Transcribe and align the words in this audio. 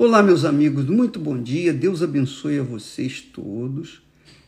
Olá, 0.00 0.22
meus 0.22 0.44
amigos, 0.44 0.84
muito 0.84 1.18
bom 1.18 1.36
dia. 1.42 1.72
Deus 1.72 2.04
abençoe 2.04 2.60
a 2.60 2.62
vocês 2.62 3.20
todos. 3.20 4.00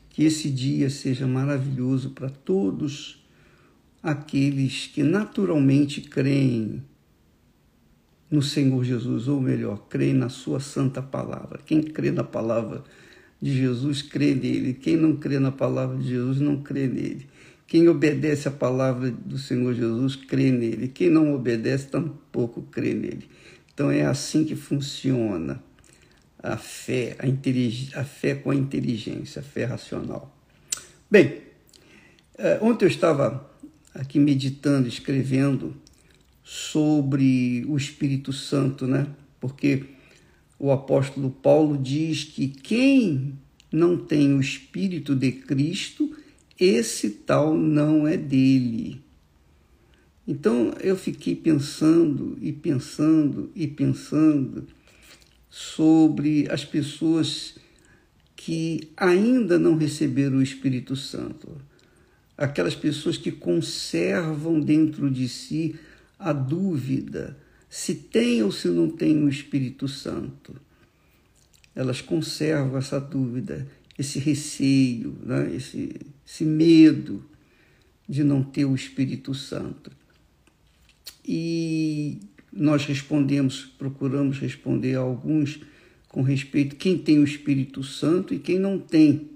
Que 0.08 0.23
esse 0.23 0.49
dia 0.49 0.88
seja 0.88 1.26
maravilhoso 1.26 2.11
para 2.11 2.30
todos 2.30 3.21
aqueles 4.00 4.86
que 4.86 5.02
naturalmente 5.02 6.02
creem 6.02 6.80
no 8.30 8.40
Senhor 8.40 8.84
Jesus, 8.84 9.26
ou 9.26 9.40
melhor, 9.40 9.88
creem 9.88 10.14
na 10.14 10.28
Sua 10.28 10.60
santa 10.60 11.03
palavra. 11.03 11.58
Quem 11.67 11.82
crê 11.82 12.12
na 12.12 12.22
palavra 12.22 12.85
de 13.42 13.53
Jesus, 13.53 14.03
crê 14.03 14.37
nele. 14.37 14.72
Quem 14.72 14.96
não 14.96 15.17
crê 15.17 15.40
na 15.40 15.51
palavra 15.51 15.96
de 15.96 16.10
Jesus, 16.10 16.38
não 16.38 16.62
crê 16.62 16.87
nele. 16.87 17.27
Quem 17.66 17.88
obedece 17.88 18.46
a 18.46 18.52
palavra 18.52 19.10
do 19.10 19.37
Senhor 19.37 19.74
Jesus, 19.74 20.14
crê 20.14 20.52
nele. 20.52 20.87
Quem 20.87 21.10
não 21.10 21.34
obedece, 21.34 21.88
tampouco 21.88 22.62
crê 22.62 22.95
nele. 22.95 23.28
Então 23.80 23.91
é 23.91 24.05
assim 24.05 24.45
que 24.45 24.55
funciona 24.55 25.65
a 26.43 26.59
fé, 26.59 27.16
a, 27.19 28.01
a 28.01 28.05
fé 28.05 28.34
com 28.34 28.51
a 28.51 28.55
inteligência, 28.55 29.41
a 29.41 29.43
fé 29.43 29.65
racional. 29.65 30.37
Bem, 31.11 31.39
eh, 32.37 32.59
ontem 32.61 32.84
eu 32.84 32.91
estava 32.91 33.51
aqui 33.95 34.19
meditando, 34.19 34.87
escrevendo 34.87 35.75
sobre 36.45 37.65
o 37.66 37.75
Espírito 37.79 38.34
Santo, 38.34 38.87
né? 38.87 39.06
Porque 39.41 39.87
o 40.59 40.70
apóstolo 40.70 41.31
Paulo 41.31 41.78
diz 41.78 42.25
que 42.25 42.48
quem 42.48 43.33
não 43.73 43.97
tem 43.97 44.34
o 44.34 44.42
Espírito 44.42 45.17
de 45.17 45.33
Cristo, 45.33 46.15
esse 46.59 47.09
tal 47.09 47.56
não 47.56 48.06
é 48.06 48.19
dele. 48.19 49.03
Então 50.30 50.73
eu 50.79 50.97
fiquei 50.97 51.34
pensando 51.34 52.39
e 52.41 52.52
pensando 52.52 53.51
e 53.52 53.66
pensando 53.66 54.65
sobre 55.51 56.47
as 56.48 56.65
pessoas 56.65 57.56
que 58.36 58.92
ainda 58.97 59.58
não 59.58 59.75
receberam 59.75 60.36
o 60.36 60.42
Espírito 60.42 60.95
Santo, 60.95 61.61
aquelas 62.39 62.77
pessoas 62.77 63.19
que 63.19 63.33
conservam 63.33 64.61
dentro 64.61 65.11
de 65.11 65.28
si 65.28 65.75
a 66.17 66.33
dúvida 66.33 67.36
se 67.69 67.97
tem 67.97 68.41
ou 68.41 68.53
se 68.53 68.69
não 68.69 68.89
tem 68.89 69.25
o 69.25 69.28
Espírito 69.28 69.89
Santo. 69.89 70.55
Elas 71.75 72.01
conservam 72.01 72.78
essa 72.78 73.01
dúvida, 73.01 73.67
esse 73.98 74.20
receio, 74.20 75.12
né? 75.25 75.53
esse, 75.56 75.97
esse 76.25 76.45
medo 76.45 77.20
de 78.08 78.23
não 78.23 78.45
ter 78.45 78.64
o 78.64 78.77
Espírito 78.77 79.34
Santo. 79.34 79.98
E 81.27 82.19
nós 82.53 82.85
respondemos, 82.85 83.65
procuramos 83.79 84.39
responder 84.39 84.97
a 84.97 85.01
alguns 85.01 85.61
com 86.09 86.23
respeito 86.23 86.77
quem 86.77 86.99
tem 86.99 87.19
o 87.19 87.25
Espírito 87.25 87.83
Santo 87.83 88.35
e 88.35 88.39
quem 88.39 88.59
não 88.59 88.79
tem. 88.79 89.31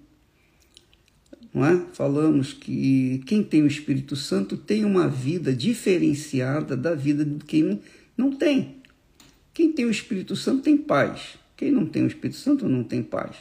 Não 1.53 1.65
é? 1.65 1.87
Falamos 1.93 2.53
que 2.53 3.23
quem 3.27 3.43
tem 3.45 3.63
o 3.63 3.67
Espírito 3.67 4.17
Santo 4.17 4.57
tem 4.57 4.85
uma 4.85 5.09
vida 5.09 5.55
diferenciada 5.55 6.77
da 6.77 6.97
vida 6.97 7.25
de 7.25 7.45
quem 7.45 7.81
não 8.17 8.33
tem. 8.33 8.77
Quem 9.53 9.71
tem 9.71 9.85
o 9.85 9.91
Espírito 9.91 10.35
Santo 10.35 10.63
tem 10.63 10.77
paz. 10.77 11.39
Quem 11.57 11.71
não 11.71 11.87
tem 11.87 12.03
o 12.03 12.09
Espírito 12.09 12.39
Santo 12.39 12.69
não 12.69 12.83
tem 12.83 13.05
paz. 13.05 13.37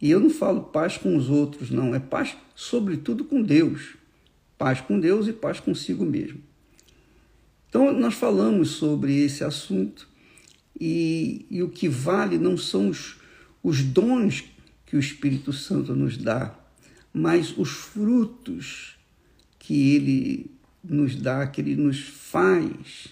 E 0.00 0.10
eu 0.10 0.18
não 0.18 0.30
falo 0.30 0.62
paz 0.62 0.96
com 0.96 1.14
os 1.14 1.28
outros, 1.28 1.70
não. 1.70 1.94
É 1.94 2.00
paz, 2.00 2.34
sobretudo, 2.54 3.24
com 3.24 3.42
Deus. 3.42 3.94
Paz 4.56 4.80
com 4.80 4.98
Deus 4.98 5.28
e 5.28 5.34
paz 5.34 5.60
consigo 5.60 6.06
mesmo. 6.06 6.40
Então, 7.72 7.90
nós 7.90 8.12
falamos 8.12 8.72
sobre 8.72 9.24
esse 9.24 9.42
assunto 9.42 10.06
e, 10.78 11.46
e 11.50 11.62
o 11.62 11.70
que 11.70 11.88
vale 11.88 12.36
não 12.36 12.54
são 12.54 12.90
os, 12.90 13.16
os 13.62 13.82
dons 13.82 14.44
que 14.84 14.94
o 14.94 15.00
Espírito 15.00 15.54
Santo 15.54 15.96
nos 15.96 16.18
dá, 16.18 16.54
mas 17.14 17.56
os 17.56 17.70
frutos 17.70 18.98
que 19.58 19.94
ele 19.94 20.50
nos 20.84 21.16
dá, 21.16 21.46
que 21.46 21.62
ele 21.62 21.74
nos 21.74 21.98
faz 21.98 23.06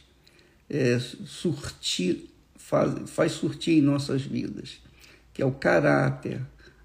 é, 0.68 0.98
surtir, 0.98 2.28
faz, 2.54 3.08
faz 3.08 3.32
surtir 3.32 3.78
em 3.78 3.80
nossas 3.80 4.20
vidas, 4.20 4.82
que 5.32 5.40
é 5.40 5.46
o 5.46 5.52
caráter, 5.52 6.42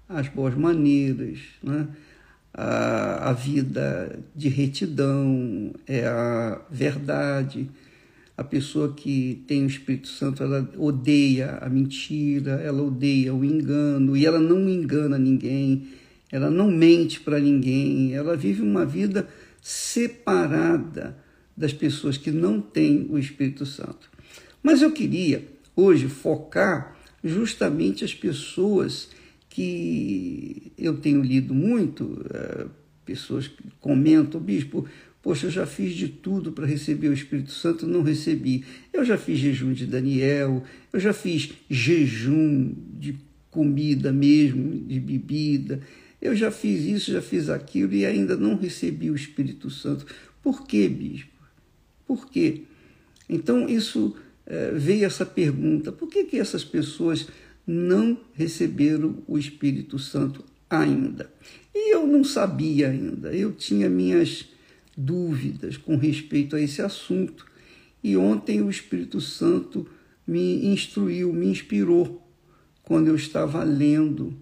as 0.08 0.28
boas 0.28 0.54
maneiras, 0.54 1.40
né? 1.62 1.86
A, 2.58 3.28
a 3.28 3.32
vida 3.34 4.18
de 4.34 4.48
retidão, 4.48 5.74
é 5.86 6.06
a 6.06 6.58
verdade. 6.70 7.68
A 8.34 8.42
pessoa 8.42 8.94
que 8.94 9.42
tem 9.46 9.64
o 9.64 9.66
Espírito 9.66 10.08
Santo, 10.08 10.42
ela 10.42 10.66
odeia 10.78 11.58
a 11.60 11.68
mentira, 11.68 12.52
ela 12.52 12.82
odeia 12.82 13.34
o 13.34 13.44
engano, 13.44 14.16
e 14.16 14.24
ela 14.24 14.40
não 14.40 14.66
engana 14.68 15.18
ninguém, 15.18 15.88
ela 16.32 16.50
não 16.50 16.70
mente 16.70 17.20
para 17.20 17.38
ninguém, 17.38 18.14
ela 18.14 18.34
vive 18.34 18.62
uma 18.62 18.86
vida 18.86 19.28
separada 19.60 21.16
das 21.54 21.74
pessoas 21.74 22.16
que 22.16 22.30
não 22.30 22.60
têm 22.60 23.06
o 23.10 23.18
Espírito 23.18 23.66
Santo. 23.66 24.10
Mas 24.62 24.80
eu 24.80 24.92
queria 24.92 25.46
hoje 25.74 26.08
focar 26.08 26.96
justamente 27.22 28.04
as 28.04 28.14
pessoas 28.14 29.10
que 29.56 30.70
eu 30.76 30.98
tenho 30.98 31.22
lido 31.22 31.54
muito, 31.54 32.22
é, 32.28 32.66
pessoas 33.06 33.48
que 33.48 33.64
comentam, 33.80 34.38
bispo, 34.38 34.86
poxa, 35.22 35.46
eu 35.46 35.50
já 35.50 35.64
fiz 35.64 35.94
de 35.94 36.08
tudo 36.08 36.52
para 36.52 36.66
receber 36.66 37.08
o 37.08 37.14
Espírito 37.14 37.52
Santo, 37.52 37.86
não 37.86 38.02
recebi. 38.02 38.66
Eu 38.92 39.02
já 39.02 39.16
fiz 39.16 39.38
jejum 39.38 39.72
de 39.72 39.86
Daniel, 39.86 40.62
eu 40.92 41.00
já 41.00 41.14
fiz 41.14 41.54
jejum 41.70 42.74
de 42.98 43.16
comida 43.50 44.12
mesmo, 44.12 44.78
de 44.78 45.00
bebida, 45.00 45.80
eu 46.20 46.36
já 46.36 46.50
fiz 46.50 46.84
isso, 46.84 47.10
já 47.10 47.22
fiz 47.22 47.48
aquilo 47.48 47.94
e 47.94 48.04
ainda 48.04 48.36
não 48.36 48.58
recebi 48.58 49.10
o 49.10 49.16
Espírito 49.16 49.70
Santo. 49.70 50.04
Por 50.42 50.66
quê, 50.66 50.86
bispo? 50.86 51.32
Por 52.06 52.28
quê? 52.28 52.64
Então, 53.26 53.66
isso 53.66 54.14
é, 54.44 54.72
veio 54.72 55.06
essa 55.06 55.24
pergunta: 55.24 55.90
por 55.90 56.10
que, 56.10 56.24
que 56.24 56.38
essas 56.38 56.62
pessoas 56.62 57.26
não 57.66 58.18
receberam 58.34 59.22
o 59.26 59.36
Espírito 59.38 59.98
Santo 59.98 60.44
ainda. 60.70 61.32
E 61.74 61.94
eu 61.94 62.06
não 62.06 62.22
sabia 62.22 62.90
ainda, 62.90 63.34
eu 63.34 63.52
tinha 63.52 63.88
minhas 63.90 64.46
dúvidas 64.96 65.76
com 65.76 65.96
respeito 65.96 66.56
a 66.56 66.60
esse 66.60 66.80
assunto. 66.80 67.46
E 68.02 68.16
ontem 68.16 68.62
o 68.62 68.70
Espírito 68.70 69.20
Santo 69.20 69.86
me 70.26 70.66
instruiu, 70.66 71.32
me 71.32 71.46
inspirou, 71.46 72.22
quando 72.82 73.08
eu 73.08 73.16
estava 73.16 73.64
lendo 73.64 74.34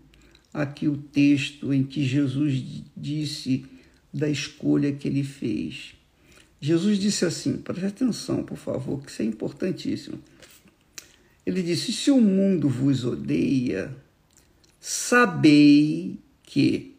aqui 0.53 0.87
o 0.87 0.97
texto 0.97 1.73
em 1.73 1.83
que 1.83 2.05
Jesus 2.05 2.63
disse 2.97 3.65
da 4.13 4.29
escolha 4.29 4.93
que 4.93 5.09
ele 5.09 5.25
fez. 5.25 5.95
Jesus 6.61 6.99
disse 6.99 7.25
assim: 7.25 7.57
preste 7.57 7.87
atenção, 7.87 8.45
por 8.45 8.57
favor, 8.57 9.03
que 9.03 9.11
isso 9.11 9.23
é 9.23 9.25
importantíssimo. 9.25 10.19
Ele 11.47 11.63
disse: 11.63 11.93
Se 11.93 12.11
o 12.11 12.21
mundo 12.21 12.69
vos 12.69 13.05
odeia, 13.05 13.95
sabei 14.81 16.19
que, 16.43 16.95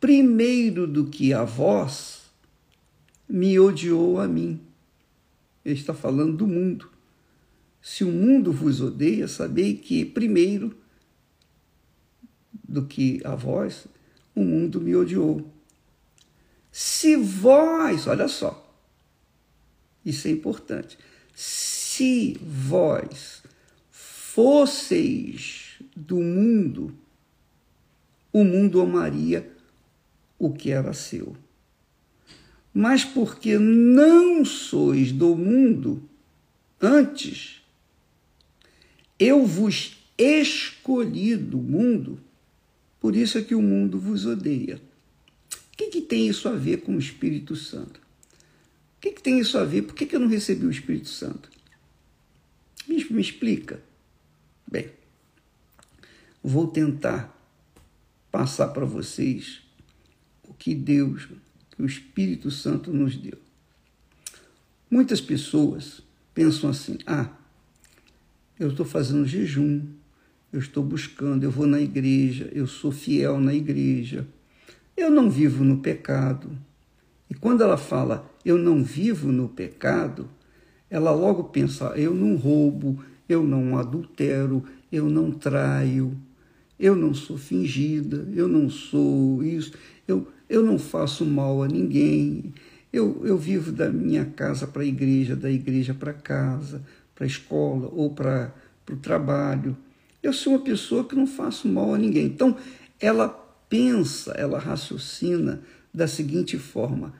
primeiro 0.00 0.86
do 0.86 1.06
que 1.06 1.32
a 1.32 1.44
vós, 1.44 2.22
me 3.28 3.58
odiou 3.58 4.20
a 4.20 4.26
mim. 4.26 4.60
Ele 5.64 5.78
está 5.78 5.94
falando 5.94 6.36
do 6.36 6.46
mundo. 6.46 6.90
Se 7.80 8.04
o 8.04 8.10
mundo 8.10 8.52
vos 8.52 8.80
odeia, 8.80 9.28
sabei 9.28 9.76
que, 9.76 10.04
primeiro 10.04 10.76
do 12.68 12.84
que 12.84 13.20
a 13.24 13.34
vós, 13.34 13.86
o 14.34 14.42
mundo 14.42 14.80
me 14.80 14.94
odiou. 14.94 15.50
Se 16.70 17.16
vós, 17.16 18.06
olha 18.06 18.28
só, 18.28 18.72
isso 20.04 20.28
é 20.28 20.30
importante 20.30 20.98
se 21.40 21.77
vós 22.40 23.42
fosseis 23.90 25.80
do 25.96 26.16
mundo, 26.16 26.94
o 28.32 28.44
mundo 28.44 28.80
amaria 28.80 29.50
o 30.38 30.52
que 30.52 30.70
era 30.70 30.92
seu. 30.92 31.36
Mas 32.72 33.04
porque 33.04 33.58
não 33.58 34.44
sois 34.44 35.10
do 35.10 35.34
mundo, 35.34 36.02
antes 36.80 37.62
eu 39.18 39.44
vos 39.44 39.98
escolhi 40.16 41.36
do 41.36 41.58
mundo, 41.58 42.20
por 43.00 43.16
isso 43.16 43.38
é 43.38 43.42
que 43.42 43.54
o 43.54 43.62
mundo 43.62 43.98
vos 43.98 44.26
odeia. 44.26 44.80
O 45.72 45.76
que, 45.76 45.88
que 45.88 46.00
tem 46.00 46.28
isso 46.28 46.48
a 46.48 46.52
ver 46.52 46.82
com 46.82 46.94
o 46.94 46.98
Espírito 46.98 47.56
Santo? 47.56 48.00
O 48.96 49.00
que, 49.00 49.12
que 49.12 49.22
tem 49.22 49.38
isso 49.40 49.56
a 49.58 49.64
ver? 49.64 49.82
Por 49.82 49.94
que, 49.94 50.06
que 50.06 50.14
eu 50.14 50.20
não 50.20 50.28
recebi 50.28 50.66
o 50.66 50.70
Espírito 50.70 51.08
Santo? 51.08 51.48
Bispo, 52.88 53.12
me 53.12 53.20
explica. 53.20 53.82
Bem, 54.66 54.90
vou 56.42 56.66
tentar 56.66 57.36
passar 58.32 58.68
para 58.68 58.86
vocês 58.86 59.60
o 60.48 60.54
que 60.54 60.74
Deus, 60.74 61.28
que 61.70 61.82
o 61.82 61.86
Espírito 61.86 62.50
Santo 62.50 62.90
nos 62.90 63.14
deu. 63.14 63.38
Muitas 64.90 65.20
pessoas 65.20 66.00
pensam 66.32 66.70
assim: 66.70 66.96
ah, 67.06 67.28
eu 68.58 68.70
estou 68.70 68.86
fazendo 68.86 69.26
jejum, 69.26 69.86
eu 70.50 70.58
estou 70.58 70.82
buscando, 70.82 71.44
eu 71.44 71.50
vou 71.50 71.66
na 71.66 71.80
igreja, 71.80 72.50
eu 72.54 72.66
sou 72.66 72.90
fiel 72.90 73.38
na 73.38 73.52
igreja, 73.52 74.26
eu 74.96 75.10
não 75.10 75.30
vivo 75.30 75.62
no 75.62 75.80
pecado. 75.80 76.58
E 77.28 77.34
quando 77.34 77.62
ela 77.62 77.76
fala 77.76 78.32
eu 78.46 78.56
não 78.56 78.82
vivo 78.82 79.30
no 79.30 79.46
pecado, 79.46 80.30
ela 80.90 81.10
logo 81.10 81.44
pensa 81.44 81.92
eu 81.96 82.14
não 82.14 82.36
roubo, 82.36 83.02
eu 83.28 83.42
não 83.42 83.78
adultero, 83.78 84.64
eu 84.90 85.08
não 85.08 85.30
traio, 85.30 86.16
eu 86.78 86.96
não 86.96 87.12
sou 87.12 87.36
fingida, 87.36 88.28
eu 88.34 88.48
não 88.48 88.70
sou 88.70 89.42
isso, 89.42 89.72
eu, 90.06 90.26
eu 90.48 90.62
não 90.62 90.78
faço 90.78 91.24
mal 91.24 91.62
a 91.62 91.68
ninguém, 91.68 92.54
eu, 92.92 93.20
eu 93.24 93.36
vivo 93.36 93.70
da 93.70 93.90
minha 93.90 94.24
casa 94.24 94.66
para 94.66 94.82
a 94.82 94.86
igreja, 94.86 95.36
da 95.36 95.50
igreja 95.50 95.92
para 95.92 96.12
casa, 96.12 96.82
para 97.14 97.24
a 97.24 97.26
escola 97.26 97.90
ou 97.92 98.10
para 98.10 98.54
o 98.90 98.96
trabalho. 98.96 99.76
Eu 100.22 100.32
sou 100.32 100.54
uma 100.54 100.64
pessoa 100.64 101.04
que 101.04 101.14
não 101.14 101.26
faço 101.26 101.68
mal 101.68 101.94
a 101.94 101.98
ninguém. 101.98 102.26
Então, 102.26 102.56
ela 102.98 103.28
pensa, 103.68 104.32
ela 104.32 104.58
raciocina 104.58 105.60
da 105.92 106.08
seguinte 106.08 106.58
forma: 106.58 107.12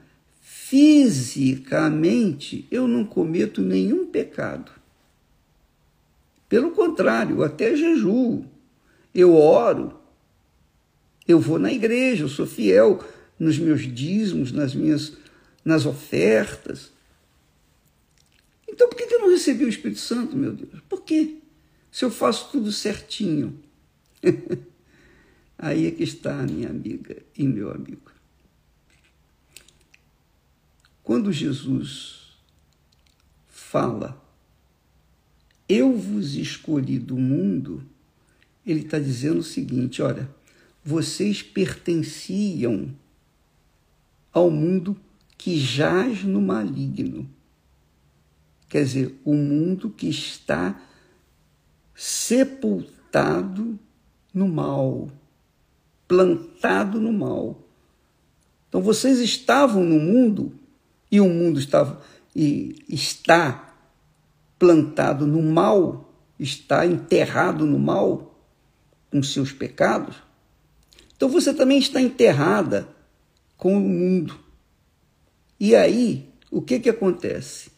fisicamente 0.51 2.67
eu 2.71 2.87
não 2.87 3.05
cometo 3.05 3.61
nenhum 3.61 4.07
pecado. 4.07 4.71
Pelo 6.49 6.71
contrário, 6.71 7.43
até 7.43 7.75
jejuo, 7.75 8.43
eu 9.13 9.35
oro, 9.35 9.93
eu 11.27 11.39
vou 11.39 11.59
na 11.59 11.71
igreja, 11.71 12.23
eu 12.23 12.29
sou 12.29 12.47
fiel 12.47 12.99
nos 13.37 13.59
meus 13.59 13.81
dízimos, 13.81 14.51
nas 14.51 14.73
minhas 14.73 15.15
nas 15.63 15.85
ofertas. 15.85 16.91
Então 18.67 18.89
por 18.89 18.97
que 18.97 19.13
eu 19.13 19.19
não 19.19 19.29
recebi 19.29 19.65
o 19.65 19.69
Espírito 19.69 19.99
Santo, 19.99 20.35
meu 20.35 20.53
Deus? 20.53 20.81
Por 20.89 21.03
quê? 21.03 21.35
Se 21.91 22.05
eu 22.05 22.09
faço 22.09 22.49
tudo 22.51 22.71
certinho. 22.71 23.59
Aí 25.59 25.85
é 25.85 25.91
que 25.91 26.01
está, 26.03 26.41
minha 26.43 26.69
amiga 26.69 27.17
e 27.37 27.43
meu 27.43 27.71
amigo. 27.71 28.08
Quando 31.09 31.33
Jesus 31.33 32.37
fala, 33.47 34.23
eu 35.67 35.97
vos 35.97 36.35
escolhi 36.35 36.99
do 36.99 37.17
mundo, 37.17 37.83
ele 38.63 38.81
está 38.81 38.99
dizendo 38.99 39.39
o 39.39 39.43
seguinte: 39.43 40.03
olha, 40.03 40.29
vocês 40.83 41.41
pertenciam 41.41 42.95
ao 44.31 44.51
mundo 44.51 44.95
que 45.35 45.59
jaz 45.59 46.23
no 46.23 46.39
maligno. 46.39 47.27
Quer 48.69 48.83
dizer, 48.83 49.19
o 49.25 49.33
mundo 49.33 49.89
que 49.89 50.09
está 50.09 50.79
sepultado 51.95 53.79
no 54.31 54.47
mal, 54.47 55.09
plantado 56.07 57.01
no 57.01 57.11
mal. 57.11 57.67
Então 58.67 58.79
vocês 58.79 59.17
estavam 59.17 59.83
no 59.83 59.99
mundo 59.99 60.59
e 61.11 61.19
o 61.19 61.27
mundo 61.27 61.59
estava 61.59 62.01
está 62.35 63.75
plantado 64.57 65.25
no 65.25 65.41
mal, 65.41 66.13
está 66.39 66.85
enterrado 66.85 67.65
no 67.65 67.79
mal 67.79 68.39
com 69.09 69.23
seus 69.23 69.51
pecados. 69.51 70.15
Então 71.15 71.27
você 71.27 71.53
também 71.53 71.79
está 71.79 71.99
enterrada 71.99 72.87
com 73.57 73.75
o 73.75 73.79
mundo. 73.79 74.39
E 75.59 75.75
aí, 75.75 76.29
o 76.49 76.61
que 76.61 76.79
que 76.79 76.89
acontece? 76.89 77.71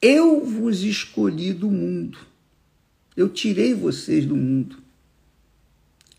Eu 0.00 0.44
vos 0.44 0.82
escolhi 0.82 1.52
do 1.52 1.70
mundo. 1.70 2.18
Eu 3.16 3.28
tirei 3.28 3.74
vocês 3.74 4.24
do 4.24 4.36
mundo. 4.36 4.78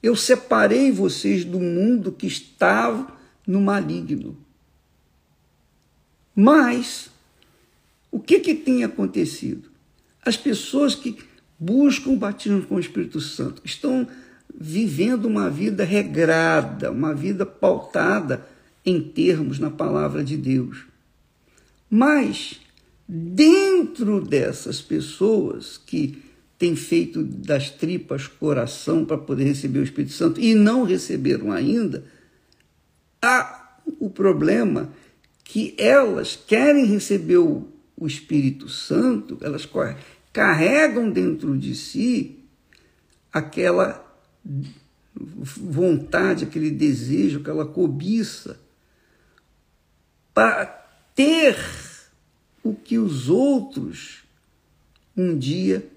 Eu 0.01 0.15
separei 0.15 0.91
vocês 0.91 1.45
do 1.45 1.59
mundo 1.59 2.11
que 2.11 2.27
estava 2.27 3.15
no 3.47 3.61
maligno. 3.61 4.42
Mas 6.35 7.09
o 8.11 8.19
que, 8.19 8.39
que 8.39 8.55
tem 8.55 8.83
acontecido? 8.83 9.69
As 10.25 10.37
pessoas 10.37 10.95
que 10.95 11.17
buscam 11.59 12.11
o 12.11 12.17
batismo 12.17 12.61
com 12.63 12.75
o 12.75 12.79
Espírito 12.79 13.19
Santo 13.19 13.61
estão 13.63 14.07
vivendo 14.53 15.25
uma 15.25 15.49
vida 15.49 15.83
regrada, 15.83 16.91
uma 16.91 17.13
vida 17.13 17.45
pautada 17.45 18.45
em 18.85 19.01
termos 19.01 19.59
na 19.59 19.69
palavra 19.69 20.23
de 20.23 20.37
Deus. 20.37 20.85
Mas 21.89 22.59
dentro 23.07 24.21
dessas 24.21 24.81
pessoas 24.81 25.77
que 25.77 26.23
têm 26.57 26.75
feito 26.75 27.23
das 27.23 27.69
tripas 27.69 28.27
coração 28.27 29.05
para 29.05 29.17
poder 29.17 29.45
receber 29.45 29.79
o 29.79 29.83
Espírito 29.83 30.13
Santo 30.13 30.39
e 30.39 30.53
não 30.55 30.83
receberam 30.83 31.51
ainda, 31.51 32.05
há 33.21 33.77
o 33.99 34.09
problema 34.09 34.89
que 35.43 35.75
elas 35.77 36.35
querem 36.35 36.85
receber 36.85 37.37
o, 37.37 37.67
o 37.97 38.07
Espírito 38.07 38.69
Santo, 38.69 39.37
elas 39.41 39.67
carregam 40.31 41.11
dentro 41.11 41.57
de 41.57 41.75
si 41.75 42.39
aquela 43.31 44.03
vontade, 45.15 46.45
aquele 46.45 46.71
desejo, 46.71 47.39
aquela 47.39 47.65
cobiça 47.65 48.59
para 50.33 50.65
ter 51.13 51.55
o 52.63 52.73
que 52.73 52.97
os 52.97 53.29
outros 53.29 54.23
um 55.15 55.37
dia 55.37 55.87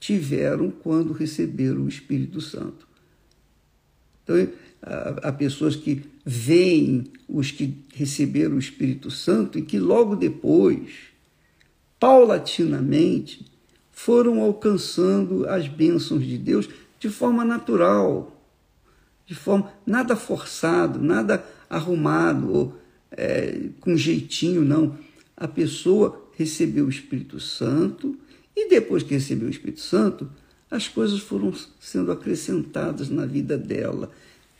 tiveram 0.00 0.70
quando 0.70 1.12
receberam 1.12 1.82
o 1.82 1.88
Espírito 1.88 2.40
Santo. 2.40 2.88
Então, 4.22 4.36
há 5.22 5.32
pessoas 5.32 5.76
que 5.76 6.02
veem 6.30 7.04
os 7.26 7.50
que 7.50 7.74
receberam 7.94 8.56
o 8.56 8.58
Espírito 8.58 9.10
Santo 9.10 9.58
e 9.58 9.62
que 9.62 9.78
logo 9.78 10.14
depois, 10.14 10.90
paulatinamente, 11.98 13.46
foram 13.90 14.42
alcançando 14.42 15.48
as 15.48 15.66
bênçãos 15.66 16.22
de 16.22 16.36
Deus 16.36 16.68
de 17.00 17.08
forma 17.08 17.46
natural, 17.46 18.44
de 19.24 19.34
forma 19.34 19.72
nada 19.86 20.14
forçado, 20.14 21.02
nada 21.02 21.42
arrumado 21.70 22.52
ou 22.52 22.78
é, 23.10 23.70
com 23.80 23.96
jeitinho, 23.96 24.62
não. 24.62 24.98
A 25.34 25.48
pessoa 25.48 26.28
recebeu 26.36 26.84
o 26.84 26.90
Espírito 26.90 27.40
Santo 27.40 28.14
e 28.54 28.68
depois 28.68 29.02
que 29.02 29.14
recebeu 29.14 29.48
o 29.48 29.50
Espírito 29.50 29.80
Santo, 29.80 30.30
as 30.70 30.88
coisas 30.88 31.20
foram 31.20 31.54
sendo 31.80 32.12
acrescentadas 32.12 33.08
na 33.08 33.24
vida 33.24 33.56
dela 33.56 34.10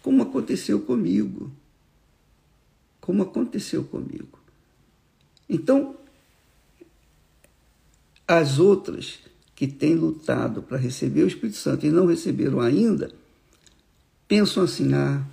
como 0.02 0.22
aconteceu 0.22 0.80
comigo. 0.80 1.52
Como 3.08 3.22
aconteceu 3.22 3.84
comigo. 3.84 4.38
Então, 5.48 5.96
as 8.26 8.58
outras 8.58 9.20
que 9.54 9.66
têm 9.66 9.94
lutado 9.94 10.62
para 10.62 10.76
receber 10.76 11.22
o 11.22 11.26
Espírito 11.26 11.56
Santo 11.56 11.86
e 11.86 11.90
não 11.90 12.04
receberam 12.04 12.60
ainda, 12.60 13.10
pensam 14.28 14.64
assim: 14.64 14.92
ah, 14.92 15.26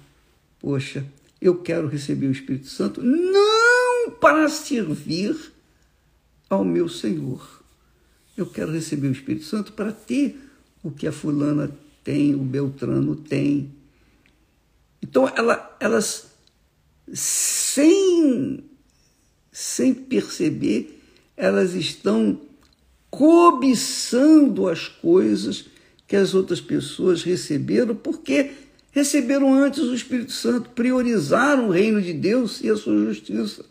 poxa, 0.57 1.05
eu 1.41 1.61
quero 1.61 1.89
receber 1.89 2.27
o 2.27 2.31
Espírito 2.31 2.67
Santo 2.67 3.03
não 3.03 4.11
para 4.21 4.47
servir 4.47 5.35
ao 6.49 6.63
meu 6.63 6.87
Senhor. 6.87 7.61
Eu 8.37 8.45
quero 8.45 8.71
receber 8.71 9.09
o 9.09 9.11
Espírito 9.11 9.43
Santo 9.43 9.73
para 9.73 9.91
ter 9.91 10.39
o 10.81 10.91
que 10.91 11.05
a 11.05 11.11
fulana 11.11 11.69
tem, 12.05 12.35
o 12.35 12.39
Beltrano 12.39 13.17
tem, 13.17 13.75
então, 15.07 15.31
ela, 15.35 15.77
elas, 15.79 16.34
sem, 17.13 18.63
sem 19.51 19.93
perceber, 19.93 21.01
elas 21.37 21.73
estão 21.73 22.39
cobiçando 23.09 24.67
as 24.67 24.87
coisas 24.87 25.65
que 26.07 26.15
as 26.15 26.33
outras 26.33 26.61
pessoas 26.61 27.23
receberam, 27.23 27.95
porque 27.95 28.51
receberam 28.91 29.53
antes 29.53 29.83
o 29.83 29.95
Espírito 29.95 30.31
Santo, 30.31 30.69
priorizaram 30.69 31.67
o 31.67 31.71
reino 31.71 32.01
de 32.01 32.13
Deus 32.13 32.61
e 32.61 32.69
a 32.69 32.75
sua 32.75 32.97
justiça. 33.05 33.65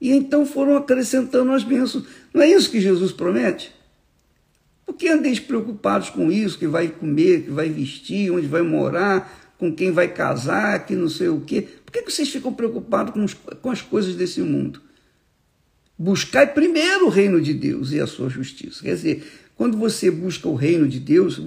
E 0.00 0.10
então 0.10 0.44
foram 0.44 0.76
acrescentando 0.76 1.52
as 1.52 1.62
bênçãos. 1.62 2.04
Não 2.34 2.42
é 2.42 2.50
isso 2.50 2.70
que 2.70 2.80
Jesus 2.80 3.12
promete? 3.12 3.72
Por 4.84 4.94
que 4.94 5.08
andeis 5.08 5.38
preocupados 5.38 6.10
com 6.10 6.30
isso, 6.30 6.58
que 6.58 6.66
vai 6.66 6.88
comer, 6.88 7.44
que 7.44 7.50
vai 7.50 7.68
vestir, 7.68 8.30
onde 8.32 8.46
vai 8.46 8.62
morar, 8.62 9.41
com 9.62 9.72
quem 9.72 9.92
vai 9.92 10.08
casar, 10.08 10.84
que 10.84 10.96
não 10.96 11.08
sei 11.08 11.28
o 11.28 11.40
quê. 11.40 11.62
Por 11.86 11.92
que 11.92 12.02
vocês 12.02 12.28
ficam 12.28 12.52
preocupados 12.52 13.14
com, 13.14 13.54
com 13.54 13.70
as 13.70 13.80
coisas 13.80 14.16
desse 14.16 14.40
mundo? 14.40 14.82
Buscai 15.96 16.52
primeiro 16.52 17.06
o 17.06 17.08
reino 17.08 17.40
de 17.40 17.54
Deus 17.54 17.92
e 17.92 18.00
a 18.00 18.06
sua 18.08 18.28
justiça. 18.28 18.82
Quer 18.82 18.96
dizer, 18.96 19.24
quando 19.54 19.78
você 19.78 20.10
busca 20.10 20.48
o 20.48 20.56
reino 20.56 20.88
de 20.88 20.98
Deus, 20.98 21.40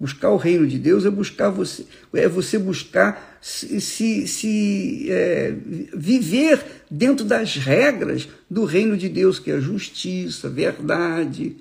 buscar 0.00 0.30
o 0.30 0.36
reino 0.36 0.66
de 0.66 0.80
Deus 0.80 1.06
é 1.06 1.10
buscar 1.10 1.48
você, 1.48 1.86
é 2.12 2.26
você 2.26 2.58
buscar 2.58 3.38
se, 3.40 3.80
se, 3.80 4.26
se 4.26 5.06
é, 5.08 5.54
viver 5.94 6.60
dentro 6.90 7.24
das 7.24 7.54
regras 7.54 8.28
do 8.50 8.64
reino 8.64 8.96
de 8.96 9.08
Deus, 9.08 9.38
que 9.38 9.52
é 9.52 9.60
justiça, 9.60 10.48
verdade. 10.48 11.54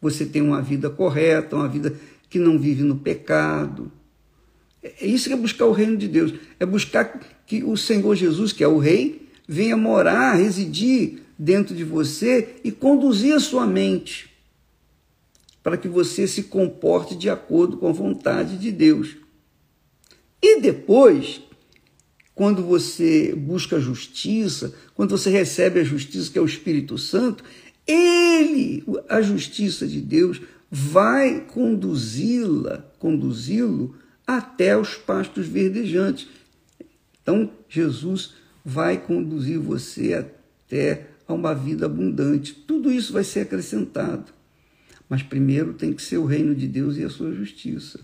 você 0.00 0.26
tenha 0.26 0.44
uma 0.44 0.60
vida 0.60 0.90
correta, 0.90 1.54
uma 1.54 1.68
vida 1.68 1.94
que 2.28 2.40
não 2.40 2.58
vive 2.58 2.82
no 2.82 2.96
pecado. 2.96 3.92
É 4.84 5.06
isso 5.06 5.28
que 5.28 5.32
é 5.32 5.36
buscar 5.36 5.64
o 5.64 5.72
reino 5.72 5.96
de 5.96 6.06
Deus. 6.06 6.34
É 6.60 6.66
buscar 6.66 7.18
que 7.46 7.64
o 7.64 7.74
Senhor 7.74 8.14
Jesus, 8.14 8.52
que 8.52 8.62
é 8.62 8.68
o 8.68 8.78
Rei, 8.78 9.28
venha 9.48 9.78
morar, 9.78 10.34
residir 10.34 11.22
dentro 11.38 11.74
de 11.74 11.82
você 11.82 12.56
e 12.62 12.70
conduzir 12.70 13.34
a 13.34 13.40
sua 13.40 13.66
mente 13.66 14.30
para 15.62 15.78
que 15.78 15.88
você 15.88 16.28
se 16.28 16.42
comporte 16.44 17.16
de 17.16 17.30
acordo 17.30 17.78
com 17.78 17.88
a 17.88 17.92
vontade 17.92 18.58
de 18.58 18.70
Deus. 18.70 19.16
E 20.42 20.60
depois, 20.60 21.40
quando 22.34 22.62
você 22.62 23.34
busca 23.34 23.76
a 23.76 23.80
justiça, 23.80 24.74
quando 24.94 25.16
você 25.16 25.30
recebe 25.30 25.80
a 25.80 25.84
justiça, 25.84 26.30
que 26.30 26.38
é 26.38 26.42
o 26.42 26.46
Espírito 26.46 26.98
Santo, 26.98 27.42
ele, 27.86 28.84
a 29.08 29.22
justiça 29.22 29.86
de 29.86 30.02
Deus, 30.02 30.42
vai 30.70 31.40
conduzi-la, 31.46 32.84
conduzi-lo 32.98 33.94
até 34.26 34.76
os 34.76 34.94
pastos 34.94 35.46
verdejantes. 35.46 36.28
Então, 37.22 37.50
Jesus 37.68 38.34
vai 38.64 38.98
conduzir 38.98 39.58
você 39.58 40.14
até 40.14 41.08
a 41.26 41.34
uma 41.34 41.54
vida 41.54 41.86
abundante. 41.86 42.54
Tudo 42.54 42.90
isso 42.90 43.12
vai 43.12 43.24
ser 43.24 43.40
acrescentado. 43.40 44.32
Mas 45.08 45.22
primeiro 45.22 45.74
tem 45.74 45.92
que 45.92 46.02
ser 46.02 46.18
o 46.18 46.24
reino 46.24 46.54
de 46.54 46.66
Deus 46.66 46.96
e 46.96 47.04
a 47.04 47.10
sua 47.10 47.32
justiça. 47.32 48.00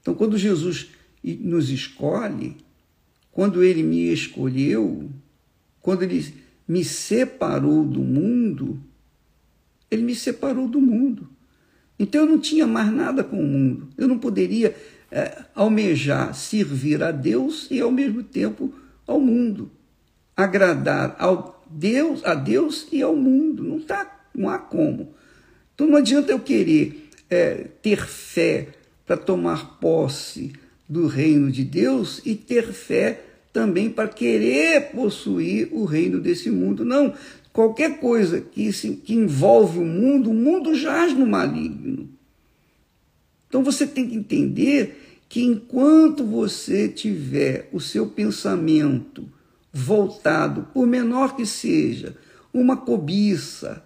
Então, 0.00 0.14
quando 0.14 0.36
Jesus 0.36 0.90
nos 1.22 1.70
escolhe, 1.70 2.56
quando 3.32 3.64
ele 3.64 3.82
me 3.82 4.12
escolheu, 4.12 5.10
quando 5.80 6.02
ele 6.02 6.34
me 6.68 6.84
separou 6.84 7.84
do 7.84 8.00
mundo, 8.00 8.80
ele 9.90 10.02
me 10.02 10.14
separou 10.14 10.68
do 10.68 10.80
mundo. 10.80 11.28
Então 11.98 12.22
eu 12.22 12.26
não 12.26 12.38
tinha 12.38 12.66
mais 12.66 12.92
nada 12.92 13.22
com 13.22 13.38
o 13.38 13.46
mundo. 13.46 13.88
Eu 13.96 14.08
não 14.08 14.18
poderia 14.18 14.74
é, 15.10 15.44
almejar 15.54 16.34
servir 16.34 17.02
a 17.02 17.10
Deus 17.10 17.68
e 17.70 17.80
ao 17.80 17.90
mesmo 17.90 18.22
tempo 18.22 18.74
ao 19.06 19.20
mundo, 19.20 19.70
agradar 20.36 21.14
ao 21.18 21.64
Deus, 21.70 22.24
a 22.24 22.34
Deus 22.34 22.86
e 22.90 23.02
ao 23.02 23.14
mundo. 23.14 23.62
Não 23.62 23.80
tá 23.80 24.14
não 24.34 24.48
há 24.48 24.58
como. 24.58 25.14
Então 25.74 25.86
não 25.86 25.96
adianta 25.96 26.32
eu 26.32 26.40
querer 26.40 27.08
é, 27.30 27.66
ter 27.82 28.04
fé 28.06 28.68
para 29.06 29.16
tomar 29.16 29.78
posse 29.78 30.52
do 30.88 31.06
reino 31.06 31.50
de 31.50 31.64
Deus 31.64 32.20
e 32.24 32.34
ter 32.34 32.72
fé 32.72 33.20
também 33.52 33.88
para 33.88 34.08
querer 34.08 34.90
possuir 34.90 35.68
o 35.70 35.84
reino 35.84 36.20
desse 36.20 36.50
mundo. 36.50 36.84
Não. 36.84 37.14
Qualquer 37.54 38.00
coisa 38.00 38.40
que, 38.40 38.72
se, 38.72 38.96
que 38.96 39.14
envolve 39.14 39.78
o 39.78 39.84
mundo, 39.84 40.32
o 40.32 40.34
mundo 40.34 40.74
jaz 40.74 41.14
no 41.14 41.24
maligno. 41.24 42.08
Então 43.48 43.62
você 43.62 43.86
tem 43.86 44.08
que 44.08 44.16
entender 44.16 45.20
que 45.28 45.40
enquanto 45.40 46.24
você 46.24 46.88
tiver 46.88 47.68
o 47.72 47.78
seu 47.78 48.08
pensamento 48.08 49.28
voltado, 49.72 50.66
por 50.74 50.84
menor 50.84 51.36
que 51.36 51.46
seja, 51.46 52.16
uma 52.52 52.76
cobiça, 52.76 53.84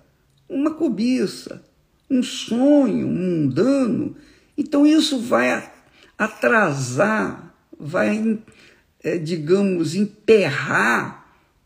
uma 0.48 0.70
cobiça, 0.70 1.62
um 2.10 2.22
sonho 2.22 3.06
mundano, 3.06 4.16
então 4.56 4.87
isso 4.87 5.18
vai 5.18 5.70
atrasar, 6.16 7.54
vai, 7.78 8.38
é, 9.04 9.18
digamos, 9.18 9.94
emperrar 9.94 11.17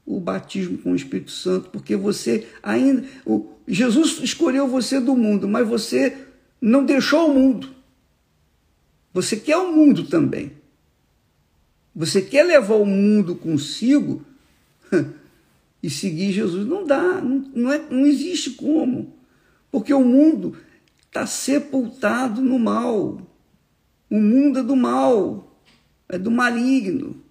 o 0.05 0.21
batismo 0.21 0.79
com 0.79 0.93
o 0.93 0.97
Espírito 0.97 1.31
Santo, 1.31 1.71
porque 1.71 1.97
você 1.97 2.49
ainda. 2.63 3.05
O, 3.25 3.53
Jesus 3.67 4.19
escolheu 4.23 4.67
você 4.67 5.01
do 5.01 5.17
mundo, 5.17 5.47
mas 5.47 5.67
você 5.67 6.17
não 6.61 6.85
deixou 6.85 7.31
o 7.31 7.35
mundo. 7.35 7.71
Você 9.13 9.37
quer 9.37 9.57
o 9.57 9.73
mundo 9.73 10.05
também. 10.05 10.53
Você 11.95 12.23
quer 12.23 12.45
levar 12.45 12.77
o 12.77 12.87
mundo 12.87 13.37
consigo 13.37 14.25
e 15.83 15.91
seguir 15.91 16.33
Jesus. 16.33 16.67
Não 16.67 16.85
dá, 16.85 17.21
não, 17.21 17.71
é, 17.71 17.79
não 17.91 18.07
existe 18.07 18.51
como. 18.51 19.15
Porque 19.71 19.93
o 19.93 20.05
mundo 20.05 20.57
está 21.07 21.27
sepultado 21.27 22.41
no 22.41 22.59
mal. 22.59 23.21
O 24.09 24.19
mundo 24.19 24.59
é 24.59 24.63
do 24.63 24.77
mal, 24.77 25.59
é 26.09 26.19
do 26.19 26.31
maligno. 26.31 27.22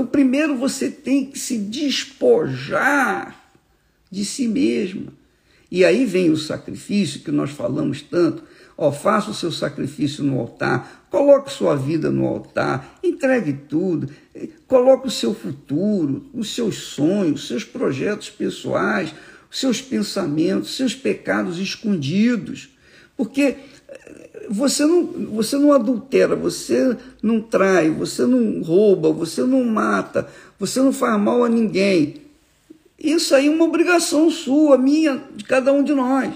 Então, 0.00 0.10
primeiro 0.10 0.56
você 0.56 0.90
tem 0.90 1.26
que 1.26 1.38
se 1.38 1.58
despojar 1.58 3.38
de 4.10 4.24
si 4.24 4.48
mesma. 4.48 5.12
E 5.70 5.84
aí 5.84 6.06
vem 6.06 6.30
o 6.30 6.38
sacrifício 6.38 7.20
que 7.20 7.30
nós 7.30 7.50
falamos 7.50 8.00
tanto. 8.00 8.42
Ó, 8.78 8.90
faça 8.90 9.30
o 9.30 9.34
seu 9.34 9.52
sacrifício 9.52 10.24
no 10.24 10.40
altar, 10.40 11.06
coloque 11.10 11.52
sua 11.52 11.76
vida 11.76 12.10
no 12.10 12.26
altar, 12.26 12.98
entregue 13.04 13.52
tudo, 13.52 14.08
coloque 14.66 15.06
o 15.06 15.10
seu 15.10 15.34
futuro, 15.34 16.24
os 16.32 16.54
seus 16.54 16.76
sonhos, 16.76 17.42
os 17.42 17.48
seus 17.48 17.64
projetos 17.64 18.30
pessoais, 18.30 19.14
seus 19.50 19.82
pensamentos, 19.82 20.76
seus 20.76 20.94
pecados 20.94 21.58
escondidos. 21.58 22.70
Porque 23.18 23.42
eh, 23.42 23.58
você 24.48 24.84
não, 24.84 25.06
você 25.32 25.56
não 25.56 25.72
adultera, 25.72 26.34
você 26.34 26.96
não 27.22 27.40
trai, 27.40 27.90
você 27.90 28.26
não 28.26 28.62
rouba, 28.62 29.12
você 29.12 29.42
não 29.42 29.64
mata, 29.64 30.28
você 30.58 30.80
não 30.80 30.92
faz 30.92 31.20
mal 31.20 31.44
a 31.44 31.48
ninguém. 31.48 32.22
Isso 32.98 33.34
aí 33.34 33.46
é 33.46 33.50
uma 33.50 33.64
obrigação 33.64 34.30
sua, 34.30 34.76
minha, 34.76 35.22
de 35.34 35.44
cada 35.44 35.72
um 35.72 35.82
de 35.82 35.94
nós. 35.94 36.34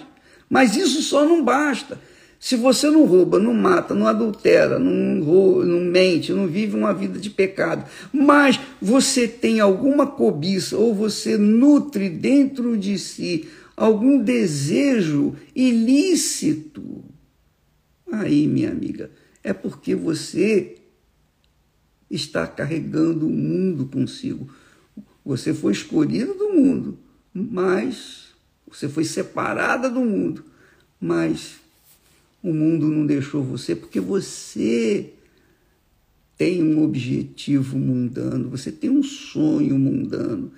Mas 0.49 0.77
isso 0.77 1.03
só 1.03 1.25
não 1.25 1.43
basta. 1.43 1.99
Se 2.39 2.57
você 2.57 2.91
não 2.91 3.05
rouba, 3.05 3.39
não 3.39 3.55
mata, 3.55 3.95
não 3.95 4.07
adultera, 4.07 4.79
não, 4.79 5.23
rouba, 5.25 5.65
não 5.65 5.81
mente, 5.81 6.33
não 6.33 6.47
vive 6.47 6.77
uma 6.77 6.93
vida 6.93 7.19
de 7.19 7.31
pecado, 7.31 7.85
mas 8.13 8.61
você 8.81 9.27
tem 9.27 9.61
alguma 9.61 10.07
cobiça 10.07 10.77
ou 10.77 10.95
você 10.95 11.39
nutre 11.39 12.11
dentro 12.11 12.77
de 12.77 12.99
si 12.99 13.49
algum 13.77 14.19
desejo 14.19 15.35
ilícito, 15.55 17.03
aí, 18.21 18.47
minha 18.47 18.71
amiga, 18.71 19.11
é 19.43 19.53
porque 19.53 19.95
você 19.95 20.77
está 22.11 22.47
carregando 22.47 23.27
o 23.27 23.31
mundo 23.31 23.87
consigo. 23.87 24.49
Você 25.25 25.55
foi 25.55 25.73
escolhido 25.73 26.35
do 26.35 26.51
mundo, 26.51 26.99
mas 27.33 28.35
você 28.67 28.89
foi 28.89 29.05
separada 29.05 29.89
do 29.89 30.01
mundo, 30.01 30.45
mas 31.01 31.57
o 32.43 32.53
mundo 32.53 32.89
não 32.89 33.07
deixou 33.07 33.43
você 33.43 33.75
porque 33.75 34.01
você 34.01 35.13
tem 36.37 36.63
um 36.63 36.83
objetivo 36.83 37.79
mundano, 37.79 38.51
você 38.51 38.71
tem 38.71 38.91
um 38.91 39.03
sonho 39.03 39.79
mundano, 39.79 40.53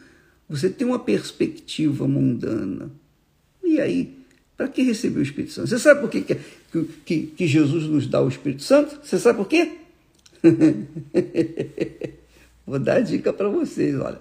você 0.48 0.70
tem 0.70 0.86
uma 0.86 0.98
perspectiva 0.98 2.08
mundana. 2.08 2.90
E 3.62 3.80
aí, 3.80 4.15
para 4.56 4.68
que 4.68 4.82
receber 4.82 5.20
o 5.20 5.22
Espírito 5.22 5.52
Santo? 5.52 5.68
Você 5.68 5.78
sabe 5.78 6.00
por 6.00 6.10
que, 6.10 6.22
que, 6.22 6.38
que, 7.04 7.26
que 7.26 7.46
Jesus 7.46 7.84
nos 7.84 8.06
dá 8.06 8.22
o 8.22 8.28
Espírito 8.28 8.62
Santo? 8.62 8.98
Você 9.04 9.18
sabe 9.18 9.38
por 9.38 9.48
quê? 9.48 9.78
Vou 12.66 12.78
dar 12.78 12.96
a 12.96 13.00
dica 13.00 13.32
para 13.32 13.48
vocês, 13.48 13.98
olha. 14.00 14.20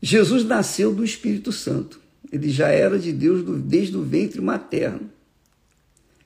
Jesus 0.00 0.44
nasceu 0.44 0.94
do 0.94 1.04
Espírito 1.04 1.50
Santo. 1.50 2.00
Ele 2.30 2.48
já 2.50 2.68
era 2.68 2.98
de 2.98 3.12
Deus 3.12 3.44
desde 3.62 3.96
o 3.96 4.02
ventre 4.02 4.40
materno. 4.40 5.10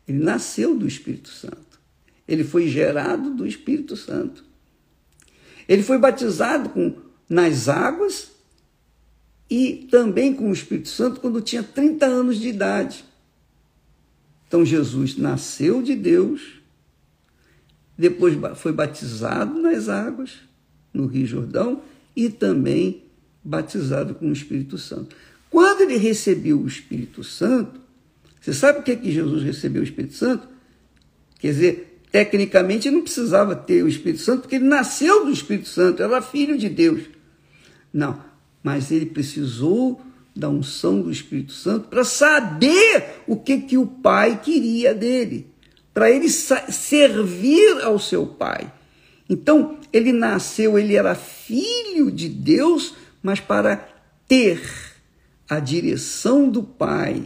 Ele 0.06 0.18
nasceu 0.18 0.76
do 0.76 0.86
Espírito 0.86 1.28
Santo. 1.28 1.78
Ele 2.26 2.44
foi 2.44 2.68
gerado 2.68 3.34
do 3.34 3.46
Espírito 3.46 3.96
Santo. 3.96 4.44
Ele 5.68 5.82
foi 5.82 5.98
batizado 5.98 6.70
com, 6.70 6.94
nas 7.28 7.68
águas 7.68 8.30
e 9.50 9.86
também 9.90 10.34
com 10.34 10.50
o 10.50 10.52
Espírito 10.52 10.88
Santo 10.88 11.20
quando 11.20 11.40
tinha 11.40 11.62
30 11.62 12.06
anos 12.06 12.38
de 12.38 12.48
idade. 12.48 13.04
Então 14.46 14.64
Jesus 14.64 15.16
nasceu 15.16 15.82
de 15.82 15.94
Deus, 15.94 16.60
depois 17.96 18.34
foi 18.56 18.72
batizado 18.72 19.60
nas 19.60 19.88
águas, 19.88 20.32
no 20.92 21.06
Rio 21.06 21.26
Jordão, 21.26 21.82
e 22.16 22.28
também 22.28 23.04
batizado 23.44 24.14
com 24.14 24.28
o 24.28 24.32
Espírito 24.32 24.78
Santo. 24.78 25.14
Quando 25.50 25.82
ele 25.82 25.96
recebeu 25.96 26.60
o 26.60 26.66
Espírito 26.66 27.22
Santo, 27.24 27.80
você 28.40 28.52
sabe 28.52 28.78
por 28.78 28.84
que, 28.84 28.96
que 28.96 29.10
Jesus 29.10 29.42
recebeu 29.42 29.82
o 29.82 29.84
Espírito 29.84 30.14
Santo? 30.14 30.48
Quer 31.38 31.48
dizer, 31.48 32.02
tecnicamente 32.10 32.88
ele 32.88 32.96
não 32.96 33.02
precisava 33.02 33.54
ter 33.54 33.82
o 33.82 33.88
Espírito 33.88 34.22
Santo, 34.22 34.42
porque 34.42 34.56
ele 34.56 34.64
nasceu 34.64 35.24
do 35.24 35.30
Espírito 35.30 35.68
Santo, 35.68 36.02
era 36.02 36.22
filho 36.22 36.56
de 36.56 36.68
Deus. 36.68 37.02
Não, 37.92 38.22
mas 38.62 38.90
ele 38.90 39.06
precisou 39.06 40.00
da 40.34 40.48
unção 40.48 41.00
do 41.00 41.10
Espírito 41.10 41.52
Santo 41.52 41.88
para 41.88 42.04
saber 42.04 43.22
o 43.26 43.36
que, 43.36 43.58
que 43.58 43.76
o 43.76 43.86
Pai 43.86 44.40
queria 44.40 44.94
dele, 44.94 45.46
para 45.92 46.10
ele 46.10 46.28
servir 46.28 47.82
ao 47.82 47.98
seu 47.98 48.26
Pai. 48.26 48.72
Então, 49.28 49.78
ele 49.92 50.12
nasceu, 50.12 50.78
ele 50.78 50.94
era 50.94 51.14
filho 51.14 52.10
de 52.10 52.28
Deus, 52.28 52.94
mas 53.22 53.40
para 53.40 53.88
ter 54.26 54.62
a 55.48 55.58
direção 55.58 56.48
do 56.48 56.62
Pai 56.62 57.22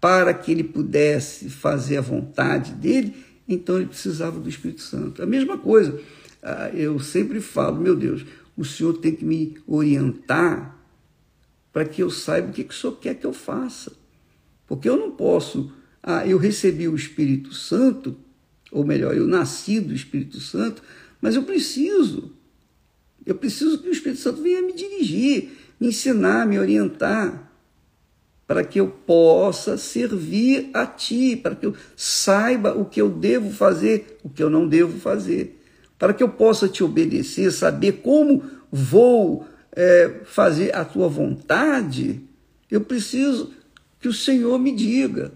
para 0.00 0.32
que 0.32 0.52
ele 0.52 0.64
pudesse 0.64 1.50
fazer 1.50 1.98
a 1.98 2.02
vontade 2.02 2.72
dele, 2.72 3.16
então 3.48 3.76
ele 3.76 3.86
precisava 3.86 4.38
do 4.38 4.48
Espírito 4.48 4.82
Santo. 4.82 5.22
A 5.22 5.26
mesma 5.26 5.58
coisa, 5.58 5.98
ah, 6.42 6.70
eu 6.72 7.00
sempre 7.00 7.40
falo, 7.40 7.80
meu 7.80 7.96
Deus, 7.96 8.24
o 8.58 8.64
Senhor 8.64 8.98
tem 8.98 9.14
que 9.14 9.24
me 9.24 9.56
orientar 9.68 10.76
para 11.72 11.84
que 11.84 12.02
eu 12.02 12.10
saiba 12.10 12.48
o 12.50 12.52
que, 12.52 12.64
que 12.64 12.74
o 12.74 12.76
Senhor 12.76 12.94
quer 12.96 13.14
que 13.14 13.24
eu 13.24 13.32
faça. 13.32 13.92
Porque 14.66 14.88
eu 14.88 14.96
não 14.96 15.12
posso, 15.12 15.72
ah, 16.02 16.26
eu 16.26 16.36
recebi 16.36 16.88
o 16.88 16.96
Espírito 16.96 17.54
Santo, 17.54 18.16
ou 18.72 18.84
melhor, 18.84 19.16
eu 19.16 19.28
nasci 19.28 19.78
do 19.78 19.94
Espírito 19.94 20.40
Santo, 20.40 20.82
mas 21.20 21.36
eu 21.36 21.44
preciso, 21.44 22.32
eu 23.24 23.36
preciso 23.36 23.78
que 23.78 23.88
o 23.88 23.92
Espírito 23.92 24.20
Santo 24.20 24.42
venha 24.42 24.60
me 24.60 24.72
dirigir, 24.72 25.50
me 25.78 25.88
ensinar, 25.88 26.44
me 26.44 26.58
orientar 26.58 27.52
para 28.44 28.64
que 28.64 28.80
eu 28.80 28.88
possa 28.88 29.76
servir 29.76 30.70
a 30.74 30.84
Ti, 30.84 31.36
para 31.36 31.54
que 31.54 31.66
eu 31.66 31.76
saiba 31.94 32.76
o 32.76 32.84
que 32.84 33.00
eu 33.00 33.08
devo 33.08 33.52
fazer, 33.52 34.18
o 34.24 34.28
que 34.28 34.42
eu 34.42 34.50
não 34.50 34.66
devo 34.66 34.98
fazer, 34.98 35.57
para 35.98 36.14
que 36.14 36.22
eu 36.22 36.28
possa 36.28 36.68
te 36.68 36.84
obedecer, 36.84 37.50
saber 37.50 38.00
como 38.02 38.42
vou 38.70 39.46
é, 39.72 40.20
fazer 40.24 40.74
a 40.74 40.84
Tua 40.84 41.08
vontade, 41.08 42.20
eu 42.70 42.80
preciso 42.82 43.52
que 44.00 44.08
o 44.08 44.12
Senhor 44.12 44.58
me 44.58 44.74
diga. 44.74 45.32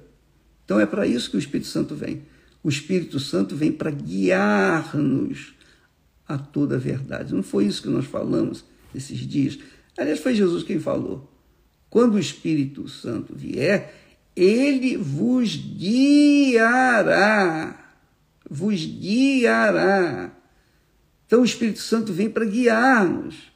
Então 0.64 0.78
é 0.78 0.86
para 0.86 1.06
isso 1.06 1.30
que 1.30 1.36
o 1.36 1.38
Espírito 1.38 1.68
Santo 1.68 1.94
vem. 1.94 2.22
O 2.62 2.68
Espírito 2.68 3.18
Santo 3.18 3.56
vem 3.56 3.72
para 3.72 3.90
guiar-nos 3.90 5.54
a 6.28 6.38
toda 6.38 6.76
a 6.76 6.78
verdade. 6.78 7.34
Não 7.34 7.42
foi 7.42 7.66
isso 7.66 7.82
que 7.82 7.88
nós 7.88 8.06
falamos 8.06 8.64
esses 8.94 9.18
dias? 9.18 9.58
Aliás, 9.98 10.20
foi 10.20 10.34
Jesus 10.34 10.62
quem 10.62 10.78
falou. 10.78 11.28
Quando 11.90 12.14
o 12.14 12.18
Espírito 12.18 12.88
Santo 12.88 13.34
vier, 13.34 13.94
ele 14.34 14.96
vos 14.96 15.56
guiará. 15.56 16.58
Vos 18.48 18.84
guiará. 18.84 20.32
Então 21.32 21.40
o 21.40 21.46
Espírito 21.46 21.78
Santo 21.78 22.12
vem 22.12 22.28
para 22.28 22.44
guiar-nos. 22.44 23.50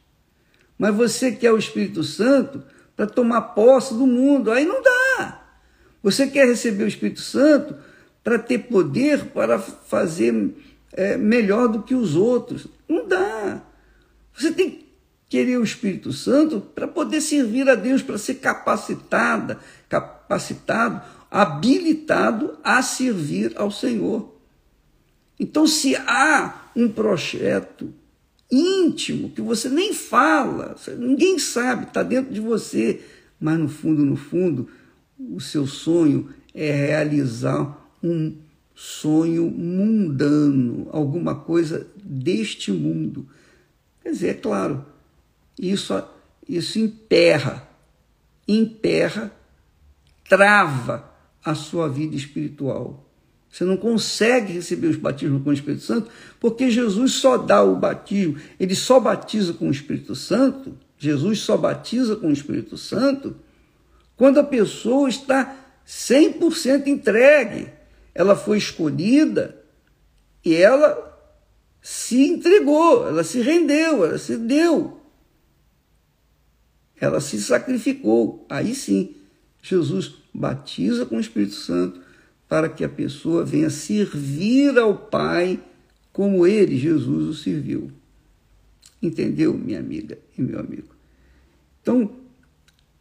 Mas 0.78 0.94
você 0.94 1.30
quer 1.30 1.52
o 1.52 1.58
Espírito 1.58 2.02
Santo 2.02 2.62
para 2.96 3.06
tomar 3.06 3.42
posse 3.52 3.92
do 3.92 4.06
mundo. 4.06 4.50
Aí 4.50 4.64
não 4.64 4.82
dá. 4.82 5.42
Você 6.02 6.26
quer 6.26 6.46
receber 6.46 6.84
o 6.84 6.88
Espírito 6.88 7.20
Santo 7.20 7.76
para 8.24 8.38
ter 8.38 8.60
poder 8.60 9.26
para 9.26 9.58
fazer 9.58 10.54
é, 10.90 11.18
melhor 11.18 11.68
do 11.68 11.82
que 11.82 11.94
os 11.94 12.16
outros. 12.16 12.66
Não 12.88 13.06
dá. 13.06 13.60
Você 14.32 14.52
tem 14.52 14.86
querer 15.28 15.58
o 15.58 15.64
Espírito 15.64 16.14
Santo 16.14 16.62
para 16.62 16.88
poder 16.88 17.20
servir 17.20 17.68
a 17.68 17.74
Deus, 17.74 18.00
para 18.00 18.16
ser 18.16 18.36
capacitada, 18.36 19.60
capacitado, 19.86 21.02
habilitado 21.30 22.58
a 22.64 22.80
servir 22.80 23.52
ao 23.54 23.70
Senhor. 23.70 24.34
Então, 25.38 25.66
se 25.66 25.94
há 25.94 26.62
um 26.76 26.88
projeto 26.88 27.92
íntimo 28.52 29.30
que 29.30 29.40
você 29.40 29.68
nem 29.68 29.94
fala, 29.94 30.76
ninguém 30.98 31.38
sabe, 31.38 31.86
está 31.86 32.02
dentro 32.02 32.32
de 32.32 32.40
você, 32.40 33.00
mas 33.40 33.58
no 33.58 33.68
fundo, 33.68 34.04
no 34.04 34.14
fundo, 34.16 34.68
o 35.18 35.40
seu 35.40 35.66
sonho 35.66 36.28
é 36.54 36.70
realizar 36.70 37.90
um 38.02 38.36
sonho 38.74 39.50
mundano, 39.50 40.86
alguma 40.92 41.34
coisa 41.34 41.86
deste 41.96 42.70
mundo. 42.70 43.26
Quer 44.02 44.10
dizer, 44.10 44.28
é 44.28 44.34
claro, 44.34 44.84
isso, 45.58 45.94
isso 46.46 46.78
emperra, 46.78 47.66
emperra, 48.46 49.32
trava 50.28 51.10
a 51.42 51.54
sua 51.54 51.88
vida 51.88 52.14
espiritual. 52.14 53.05
Você 53.56 53.64
não 53.64 53.78
consegue 53.78 54.52
receber 54.52 54.88
os 54.88 54.96
batismos 54.96 55.42
com 55.42 55.48
o 55.48 55.52
Espírito 55.54 55.82
Santo, 55.82 56.10
porque 56.38 56.70
Jesus 56.70 57.12
só 57.12 57.38
dá 57.38 57.62
o 57.62 57.74
batismo, 57.74 58.36
ele 58.60 58.76
só 58.76 59.00
batiza 59.00 59.54
com 59.54 59.68
o 59.68 59.70
Espírito 59.70 60.14
Santo, 60.14 60.76
Jesus 60.98 61.38
só 61.38 61.56
batiza 61.56 62.16
com 62.16 62.26
o 62.26 62.32
Espírito 62.32 62.76
Santo, 62.76 63.34
quando 64.14 64.38
a 64.38 64.44
pessoa 64.44 65.08
está 65.08 65.56
100% 65.86 66.86
entregue. 66.86 67.70
Ela 68.14 68.36
foi 68.36 68.58
escolhida 68.58 69.56
e 70.44 70.54
ela 70.54 71.18
se 71.80 72.26
entregou, 72.26 73.08
ela 73.08 73.24
se 73.24 73.40
rendeu, 73.40 74.04
ela 74.04 74.18
se 74.18 74.36
deu 74.36 75.00
ela 76.98 77.20
se 77.20 77.40
sacrificou. 77.40 78.46
Aí 78.48 78.74
sim, 78.74 79.14
Jesus 79.62 80.14
batiza 80.32 81.04
com 81.06 81.16
o 81.16 81.20
Espírito 81.20 81.54
Santo 81.54 82.05
para 82.48 82.68
que 82.68 82.84
a 82.84 82.88
pessoa 82.88 83.44
venha 83.44 83.70
servir 83.70 84.78
ao 84.78 84.96
Pai 84.96 85.60
como 86.12 86.46
ele, 86.46 86.76
Jesus, 86.78 87.28
o 87.28 87.34
serviu. 87.34 87.90
Entendeu, 89.02 89.52
minha 89.52 89.78
amiga 89.78 90.18
e 90.36 90.42
meu 90.42 90.58
amigo? 90.58 90.94
Então, 91.82 92.10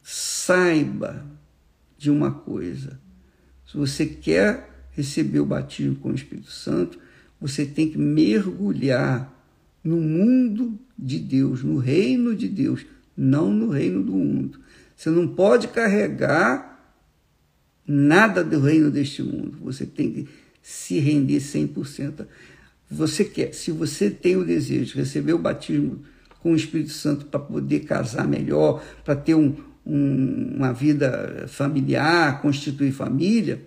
saiba 0.03 1.25
de 1.97 2.11
uma 2.11 2.31
coisa. 2.31 2.99
Se 3.65 3.77
você 3.77 4.05
quer 4.05 4.69
receber 4.91 5.39
o 5.39 5.45
batismo 5.45 5.95
com 5.95 6.09
o 6.09 6.15
Espírito 6.15 6.51
Santo, 6.51 6.99
você 7.39 7.65
tem 7.65 7.89
que 7.89 7.97
mergulhar 7.97 9.33
no 9.83 9.97
mundo 9.97 10.77
de 10.97 11.19
Deus, 11.19 11.63
no 11.63 11.77
reino 11.77 12.35
de 12.35 12.47
Deus, 12.47 12.85
não 13.15 13.51
no 13.51 13.69
reino 13.69 14.03
do 14.03 14.13
mundo. 14.13 14.59
Você 14.95 15.09
não 15.09 15.27
pode 15.27 15.67
carregar 15.67 16.74
nada 17.87 18.43
do 18.43 18.59
reino 18.59 18.89
deste 18.89 19.21
mundo. 19.21 19.57
Você 19.61 19.85
tem 19.85 20.11
que 20.11 20.27
se 20.61 20.99
render 20.99 21.37
100%. 21.37 22.25
Você 22.89 23.25
quer, 23.25 23.53
se 23.53 23.71
você 23.71 24.09
tem 24.09 24.35
o 24.35 24.45
desejo 24.45 24.93
de 24.93 24.97
receber 24.99 25.33
o 25.33 25.39
batismo 25.39 26.03
com 26.39 26.53
o 26.53 26.55
Espírito 26.55 26.91
Santo 26.91 27.25
para 27.25 27.39
poder 27.39 27.81
casar 27.81 28.27
melhor, 28.27 28.83
para 29.03 29.15
ter 29.15 29.35
um, 29.35 29.55
um, 29.85 30.53
uma 30.55 30.71
vida 30.71 31.45
familiar, 31.47 32.41
constituir 32.41 32.91
família, 32.91 33.61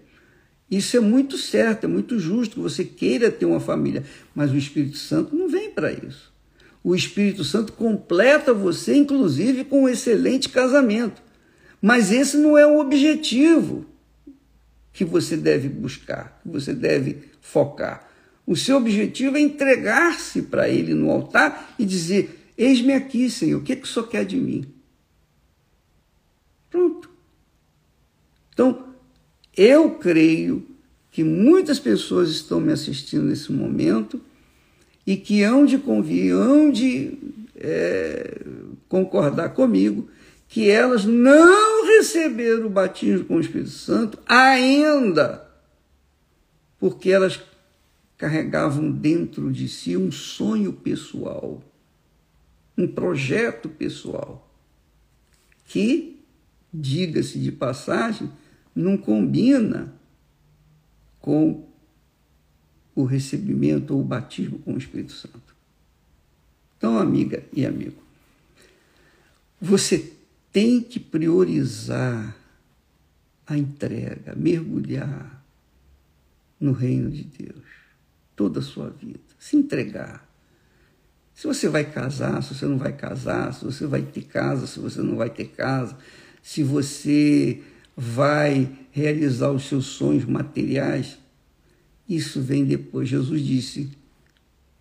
isso 0.70 0.96
é 0.96 1.00
muito 1.00 1.36
certo, 1.36 1.84
é 1.84 1.88
muito 1.88 2.18
justo 2.18 2.56
que 2.56 2.60
você 2.60 2.84
queira 2.84 3.30
ter 3.30 3.46
uma 3.46 3.60
família, 3.60 4.04
mas 4.34 4.52
o 4.52 4.56
Espírito 4.56 4.98
Santo 4.98 5.34
não 5.34 5.48
vem 5.48 5.70
para 5.70 5.92
isso 5.92 6.32
o 6.82 6.94
Espírito 6.94 7.44
Santo 7.44 7.72
completa 7.72 8.54
você, 8.54 8.94
inclusive, 8.96 9.64
com 9.64 9.82
um 9.82 9.88
excelente 9.88 10.48
casamento. 10.48 11.20
Mas 11.82 12.10
esse 12.10 12.36
não 12.36 12.56
é 12.56 12.66
o 12.66 12.80
objetivo 12.80 13.84
que 14.98 15.04
você 15.04 15.36
deve 15.36 15.68
buscar, 15.68 16.40
que 16.42 16.48
você 16.48 16.74
deve 16.74 17.18
focar. 17.40 18.10
O 18.44 18.56
seu 18.56 18.78
objetivo 18.78 19.36
é 19.36 19.40
entregar-se 19.40 20.42
para 20.42 20.68
Ele 20.68 20.92
no 20.92 21.08
altar 21.08 21.72
e 21.78 21.84
dizer: 21.84 22.50
Eis-me 22.58 22.92
aqui, 22.92 23.30
Senhor, 23.30 23.60
o 23.60 23.62
que, 23.62 23.74
é 23.74 23.76
que 23.76 23.84
o 23.84 23.86
Senhor 23.86 24.08
quer 24.08 24.24
de 24.24 24.36
mim? 24.36 24.64
Pronto. 26.68 27.08
Então, 28.52 28.88
eu 29.56 29.92
creio 29.92 30.66
que 31.12 31.22
muitas 31.22 31.78
pessoas 31.78 32.30
estão 32.30 32.60
me 32.60 32.72
assistindo 32.72 33.22
nesse 33.22 33.52
momento 33.52 34.20
e 35.06 35.16
que 35.16 35.44
hão 35.44 35.64
de 35.64 35.78
convir, 35.78 36.34
hão 36.34 36.72
de 36.72 37.16
é, 37.54 38.40
concordar 38.88 39.50
comigo 39.50 40.08
que 40.48 40.70
elas 40.70 41.04
não 41.04 41.86
receberam 41.86 42.66
o 42.66 42.70
batismo 42.70 43.26
com 43.26 43.36
o 43.36 43.40
Espírito 43.40 43.68
Santo 43.70 44.18
ainda, 44.26 45.46
porque 46.78 47.10
elas 47.10 47.40
carregavam 48.16 48.90
dentro 48.90 49.52
de 49.52 49.68
si 49.68 49.96
um 49.96 50.10
sonho 50.10 50.72
pessoal, 50.72 51.62
um 52.76 52.88
projeto 52.88 53.68
pessoal, 53.68 54.50
que, 55.66 56.18
diga-se 56.72 57.38
de 57.38 57.52
passagem, 57.52 58.30
não 58.74 58.96
combina 58.96 59.94
com 61.20 61.68
o 62.94 63.04
recebimento 63.04 63.94
ou 63.94 64.00
o 64.00 64.04
batismo 64.04 64.58
com 64.60 64.72
o 64.72 64.78
Espírito 64.78 65.12
Santo. 65.12 65.54
Então, 66.76 66.98
amiga 66.98 67.44
e 67.52 67.66
amigo, 67.66 68.00
você 69.60 70.14
tem 70.52 70.80
que 70.80 70.98
priorizar 70.98 72.36
a 73.46 73.56
entrega, 73.56 74.34
mergulhar 74.36 75.42
no 76.60 76.72
reino 76.72 77.10
de 77.10 77.24
Deus, 77.24 77.64
toda 78.34 78.60
a 78.60 78.62
sua 78.62 78.90
vida, 78.90 79.20
se 79.38 79.56
entregar. 79.56 80.26
Se 81.34 81.46
você 81.46 81.68
vai 81.68 81.84
casar, 81.84 82.42
se 82.42 82.54
você 82.54 82.66
não 82.66 82.78
vai 82.78 82.92
casar, 82.92 83.54
se 83.54 83.64
você 83.64 83.86
vai 83.86 84.02
ter 84.02 84.22
casa, 84.22 84.66
se 84.66 84.80
você 84.80 85.00
não 85.00 85.16
vai 85.16 85.30
ter 85.30 85.46
casa, 85.46 85.96
se 86.42 86.62
você 86.62 87.62
vai 87.96 88.70
realizar 88.90 89.50
os 89.50 89.68
seus 89.68 89.86
sonhos 89.86 90.24
materiais, 90.24 91.18
isso 92.08 92.40
vem 92.40 92.64
depois. 92.64 93.08
Jesus 93.08 93.42
disse: 93.42 93.90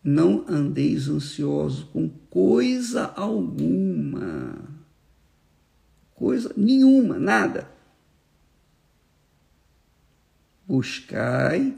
Não 0.04 0.46
andeis 0.48 1.08
ansiosos 1.08 1.84
com 1.84 2.10
coisa 2.30 3.06
alguma. 3.16 4.77
Coisa 6.18 6.52
nenhuma, 6.58 7.20
nada. 7.20 7.70
Buscai 10.66 11.78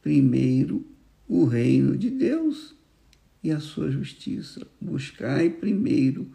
primeiro 0.00 0.86
o 1.28 1.44
reino 1.44 1.96
de 1.96 2.08
Deus 2.08 2.74
e 3.44 3.50
a 3.50 3.60
sua 3.60 3.90
justiça. 3.90 4.66
Buscai 4.80 5.50
primeiro 5.50 6.34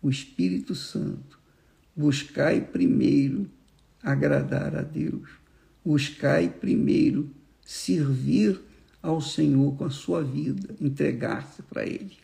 o 0.00 0.08
Espírito 0.08 0.72
Santo. 0.76 1.36
Buscai 1.96 2.60
primeiro 2.60 3.50
agradar 4.00 4.76
a 4.76 4.82
Deus. 4.82 5.30
Buscai 5.84 6.48
primeiro 6.48 7.28
servir 7.66 8.60
ao 9.02 9.20
Senhor 9.20 9.76
com 9.76 9.84
a 9.84 9.90
sua 9.90 10.22
vida, 10.22 10.76
entregar-se 10.80 11.60
para 11.62 11.84
Ele. 11.84 12.16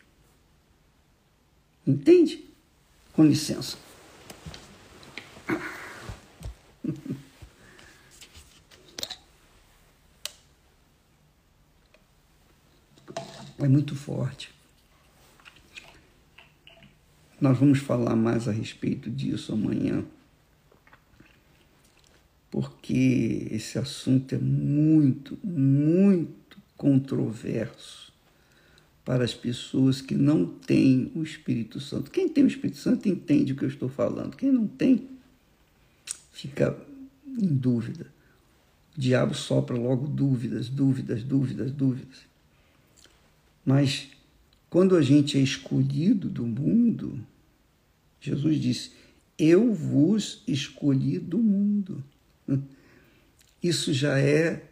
Entende? 1.85 2.45
Com 3.11 3.25
licença. 3.25 3.88
É 13.59 13.67
muito 13.67 13.95
forte. 13.95 14.51
Nós 17.41 17.57
vamos 17.57 17.79
falar 17.79 18.15
mais 18.15 18.47
a 18.47 18.51
respeito 18.51 19.09
disso 19.09 19.53
amanhã, 19.53 20.03
porque 22.49 23.47
esse 23.51 23.77
assunto 23.77 24.35
é 24.35 24.37
muito, 24.37 25.37
muito 25.43 26.57
controverso 26.75 28.11
para 29.05 29.23
as 29.23 29.33
pessoas 29.33 30.01
que 30.01 30.15
não 30.15 30.45
têm 30.45 31.11
o 31.15 31.23
Espírito 31.23 31.79
Santo. 31.79 32.11
Quem 32.11 32.29
tem 32.29 32.43
o 32.43 32.47
Espírito 32.47 32.77
Santo 32.77 33.09
entende 33.09 33.53
o 33.53 33.55
que 33.55 33.65
eu 33.65 33.69
estou 33.69 33.89
falando. 33.89 34.35
Quem 34.35 34.51
não 34.51 34.67
tem, 34.67 35.07
fica 36.41 36.77
em 37.25 37.47
dúvida. 37.47 38.07
O 38.97 38.99
diabo 38.99 39.33
sopra 39.33 39.75
logo 39.75 40.07
dúvidas, 40.07 40.69
dúvidas, 40.69 41.23
dúvidas, 41.23 41.71
dúvidas. 41.71 42.17
Mas 43.65 44.07
quando 44.69 44.95
a 44.95 45.01
gente 45.01 45.37
é 45.37 45.41
escolhido 45.41 46.29
do 46.29 46.45
mundo, 46.45 47.19
Jesus 48.21 48.59
disse: 48.59 48.91
Eu 49.37 49.73
vos 49.73 50.43
escolhi 50.47 51.19
do 51.19 51.37
mundo. 51.37 52.03
Isso 53.61 53.93
já 53.93 54.17
é 54.17 54.65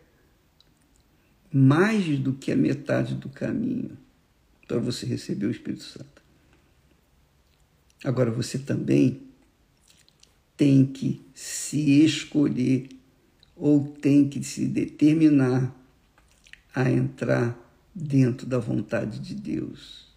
mais 1.52 2.18
do 2.20 2.34
que 2.34 2.52
a 2.52 2.56
metade 2.56 3.14
do 3.16 3.28
caminho 3.28 3.98
para 4.68 4.80
você 4.80 5.06
receber 5.06 5.48
o 5.48 5.52
Espírito 5.52 5.84
Santo. 5.84 6.22
Agora 8.04 8.32
você 8.32 8.58
também 8.58 9.27
tem 10.58 10.84
que 10.84 11.22
se 11.36 12.04
escolher 12.04 12.90
ou 13.56 13.88
tem 13.88 14.28
que 14.28 14.44
se 14.44 14.66
determinar 14.68 15.74
a 16.74 16.92
entrar 16.92 17.58
dentro 17.94 18.46
da 18.48 18.58
vontade 18.58 19.20
de 19.20 19.36
Deus. 19.36 20.08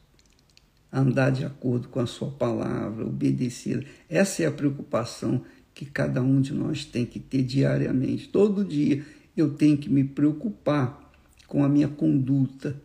Andar 0.93 1.31
de 1.31 1.45
acordo 1.45 1.89
com 1.89 2.01
a 2.01 2.07
sua 2.07 2.31
palavra, 2.31 3.07
obedecer. 3.07 3.87
Essa 4.09 4.43
é 4.43 4.47
a 4.47 4.53
preocupação 4.53 5.43
que 5.75 5.85
cada 5.85 6.21
um 6.23 6.41
de 6.41 6.53
nós 6.53 6.85
tem 6.85 7.07
que 7.07 7.21
ter 7.21 7.43
diariamente. 7.43 8.29
Todo 8.29 8.65
dia 8.65 9.05
eu 9.37 9.55
tenho 9.55 9.79
que 9.79 9.89
me 9.89 10.03
preocupar 10.03 11.13
com 11.47 11.63
a 11.63 11.69
minha 11.69 11.89
conduta, 11.89 12.81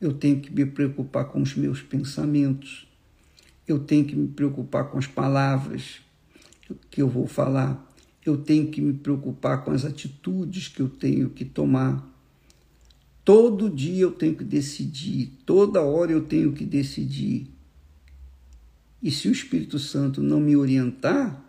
eu 0.00 0.12
tenho 0.12 0.40
que 0.40 0.52
me 0.52 0.66
preocupar 0.66 1.26
com 1.26 1.40
os 1.40 1.54
meus 1.54 1.80
pensamentos, 1.80 2.86
eu 3.66 3.78
tenho 3.78 4.04
que 4.04 4.16
me 4.16 4.28
preocupar 4.28 4.90
com 4.90 4.98
as 4.98 5.06
palavras 5.06 6.00
que 6.90 7.02
eu 7.02 7.08
vou 7.08 7.26
falar, 7.26 7.92
eu 8.24 8.36
tenho 8.36 8.68
que 8.68 8.80
me 8.80 8.92
preocupar 8.92 9.64
com 9.64 9.70
as 9.70 9.84
atitudes 9.84 10.68
que 10.68 10.80
eu 10.80 10.88
tenho 10.88 11.30
que 11.30 11.44
tomar. 11.44 12.08
Todo 13.24 13.70
dia 13.70 14.02
eu 14.02 14.12
tenho 14.12 14.34
que 14.34 14.44
decidir, 14.44 15.32
toda 15.44 15.82
hora 15.82 16.12
eu 16.12 16.22
tenho 16.22 16.52
que 16.52 16.64
decidir. 16.64 17.48
E 19.02 19.10
se 19.10 19.28
o 19.28 19.32
Espírito 19.32 19.78
Santo 19.78 20.22
não 20.22 20.40
me 20.40 20.56
orientar, 20.56 21.44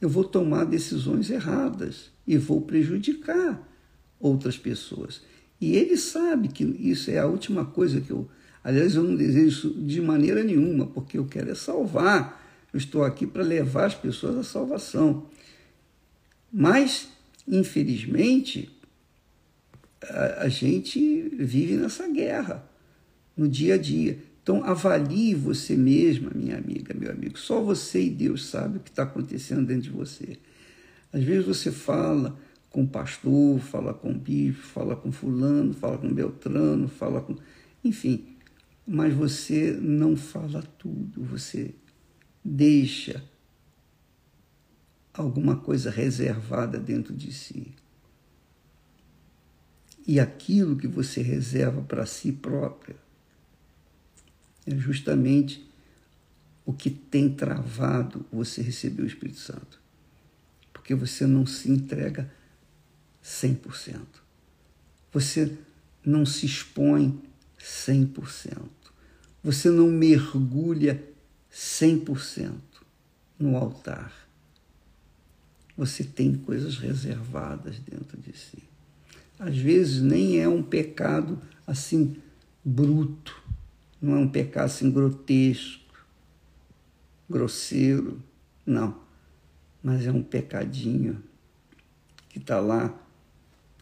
eu 0.00 0.08
vou 0.08 0.24
tomar 0.24 0.64
decisões 0.64 1.30
erradas 1.30 2.10
e 2.26 2.36
vou 2.36 2.60
prejudicar 2.60 3.66
outras 4.20 4.58
pessoas. 4.58 5.22
E 5.60 5.74
ele 5.74 5.96
sabe 5.96 6.48
que 6.48 6.64
isso 6.64 7.10
é 7.10 7.18
a 7.18 7.26
última 7.26 7.64
coisa 7.64 8.00
que 8.00 8.10
eu. 8.10 8.28
Aliás, 8.62 8.94
eu 8.94 9.02
não 9.02 9.16
desejo 9.16 9.48
isso 9.48 9.80
de 9.80 10.00
maneira 10.00 10.44
nenhuma, 10.44 10.86
porque 10.86 11.18
eu 11.18 11.24
quero 11.24 11.50
é 11.50 11.54
salvar. 11.54 12.47
Eu 12.72 12.78
estou 12.78 13.04
aqui 13.04 13.26
para 13.26 13.42
levar 13.42 13.86
as 13.86 13.94
pessoas 13.94 14.36
à 14.36 14.42
salvação. 14.42 15.26
Mas, 16.52 17.08
infelizmente, 17.46 18.70
a, 20.02 20.42
a 20.44 20.48
gente 20.48 21.28
vive 21.36 21.76
nessa 21.76 22.08
guerra 22.08 22.68
no 23.36 23.48
dia 23.48 23.74
a 23.74 23.78
dia. 23.78 24.18
Então, 24.42 24.64
avalie 24.64 25.34
você 25.34 25.76
mesma, 25.76 26.30
minha 26.34 26.56
amiga, 26.56 26.94
meu 26.94 27.10
amigo. 27.10 27.38
Só 27.38 27.60
você 27.60 28.04
e 28.04 28.10
Deus 28.10 28.46
sabe 28.46 28.78
o 28.78 28.80
que 28.80 28.90
está 28.90 29.02
acontecendo 29.02 29.66
dentro 29.66 29.82
de 29.82 29.90
você. 29.90 30.38
Às 31.12 31.22
vezes 31.22 31.46
você 31.46 31.70
fala 31.70 32.38
com 32.70 32.82
o 32.82 32.88
pastor, 32.88 33.58
fala 33.60 33.94
com 33.94 34.10
o 34.10 34.14
bispo, 34.14 34.62
fala 34.62 34.96
com 34.96 35.12
fulano, 35.12 35.72
fala 35.74 35.98
com 35.98 36.12
Beltrano, 36.12 36.88
fala 36.88 37.20
com. 37.20 37.36
Enfim, 37.84 38.24
mas 38.86 39.12
você 39.12 39.78
não 39.80 40.16
fala 40.16 40.62
tudo, 40.78 41.22
você 41.22 41.74
deixa 42.44 43.22
alguma 45.12 45.56
coisa 45.56 45.90
reservada 45.90 46.78
dentro 46.78 47.14
de 47.14 47.32
si. 47.32 47.74
E 50.06 50.18
aquilo 50.18 50.76
que 50.76 50.86
você 50.86 51.20
reserva 51.20 51.82
para 51.82 52.06
si 52.06 52.32
própria 52.32 52.96
é 54.66 54.74
justamente 54.76 55.68
o 56.64 56.72
que 56.72 56.90
tem 56.90 57.32
travado 57.32 58.24
você 58.30 58.62
receber 58.62 59.02
o 59.02 59.06
Espírito 59.06 59.38
Santo. 59.38 59.80
Porque 60.72 60.94
você 60.94 61.26
não 61.26 61.46
se 61.46 61.70
entrega 61.70 62.30
100%. 63.24 64.00
Você 65.12 65.56
não 66.04 66.24
se 66.24 66.46
expõe 66.46 67.20
100%. 67.58 68.62
Você 69.42 69.70
não 69.70 69.88
mergulha 69.88 71.02
100% 71.58 72.52
no 73.38 73.56
altar. 73.56 74.12
Você 75.76 76.04
tem 76.04 76.34
coisas 76.34 76.78
reservadas 76.78 77.78
dentro 77.78 78.16
de 78.20 78.36
si 78.36 78.68
às 79.38 79.56
vezes 79.56 80.02
nem 80.02 80.40
é 80.40 80.48
um 80.48 80.62
pecado 80.62 81.40
assim 81.66 82.16
bruto, 82.64 83.40
não 84.02 84.16
é 84.16 84.18
um 84.18 84.28
pecado 84.28 84.66
assim 84.66 84.90
grotesco, 84.90 86.04
grosseiro, 87.30 88.20
não, 88.66 88.98
mas 89.82 90.06
é 90.06 90.12
um 90.12 90.22
pecadinho 90.22 91.22
que 92.28 92.38
está 92.38 92.58
lá 92.58 92.94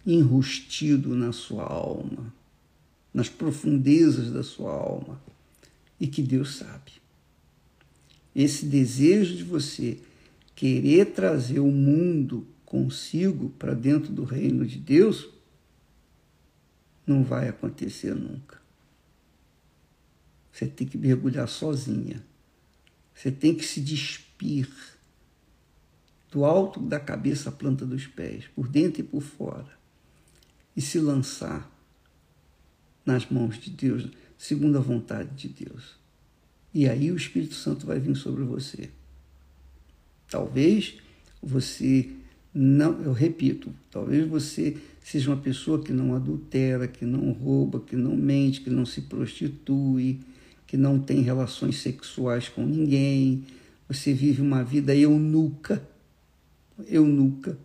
enrustido 0.04 1.16
na 1.16 1.32
sua 1.32 1.64
alma, 1.64 2.32
nas 3.12 3.28
profundezas 3.28 4.30
da 4.30 4.42
sua 4.42 4.72
alma, 4.72 5.20
e 5.98 6.06
que 6.06 6.22
Deus 6.22 6.56
sabe. 6.56 6.92
Esse 8.36 8.66
desejo 8.66 9.34
de 9.34 9.42
você 9.42 9.98
querer 10.54 11.14
trazer 11.14 11.58
o 11.58 11.70
mundo 11.70 12.46
consigo 12.66 13.48
para 13.58 13.72
dentro 13.72 14.12
do 14.12 14.24
reino 14.24 14.66
de 14.66 14.78
Deus 14.78 15.26
não 17.06 17.24
vai 17.24 17.48
acontecer 17.48 18.14
nunca. 18.14 18.60
Você 20.52 20.66
tem 20.66 20.86
que 20.86 20.98
mergulhar 20.98 21.48
sozinha. 21.48 22.22
Você 23.14 23.32
tem 23.32 23.54
que 23.54 23.64
se 23.64 23.80
despir 23.80 24.68
do 26.30 26.44
alto 26.44 26.78
da 26.78 27.00
cabeça 27.00 27.48
à 27.48 27.52
planta 27.52 27.86
dos 27.86 28.06
pés, 28.06 28.44
por 28.54 28.68
dentro 28.68 29.00
e 29.00 29.04
por 29.04 29.22
fora, 29.22 29.78
e 30.76 30.82
se 30.82 30.98
lançar 30.98 31.70
nas 33.02 33.30
mãos 33.30 33.58
de 33.58 33.70
Deus, 33.70 34.10
segundo 34.36 34.76
a 34.76 34.82
vontade 34.82 35.30
de 35.34 35.64
Deus. 35.64 36.05
E 36.76 36.86
aí 36.86 37.10
o 37.10 37.16
Espírito 37.16 37.54
Santo 37.54 37.86
vai 37.86 37.98
vir 37.98 38.14
sobre 38.14 38.44
você. 38.44 38.90
Talvez 40.30 40.98
você 41.42 42.10
não, 42.52 43.00
eu 43.00 43.14
repito, 43.14 43.72
talvez 43.90 44.28
você 44.28 44.76
seja 45.02 45.30
uma 45.30 45.38
pessoa 45.38 45.82
que 45.82 45.90
não 45.90 46.14
adultera, 46.14 46.86
que 46.86 47.06
não 47.06 47.32
rouba, 47.32 47.80
que 47.80 47.96
não 47.96 48.14
mente, 48.14 48.60
que 48.60 48.68
não 48.68 48.84
se 48.84 49.00
prostitui, 49.00 50.20
que 50.66 50.76
não 50.76 51.00
tem 51.00 51.22
relações 51.22 51.78
sexuais 51.78 52.50
com 52.50 52.66
ninguém, 52.66 53.46
você 53.88 54.12
vive 54.12 54.42
uma 54.42 54.62
vida 54.62 54.94
eunuca, 54.94 55.82
eunuca, 56.86 57.58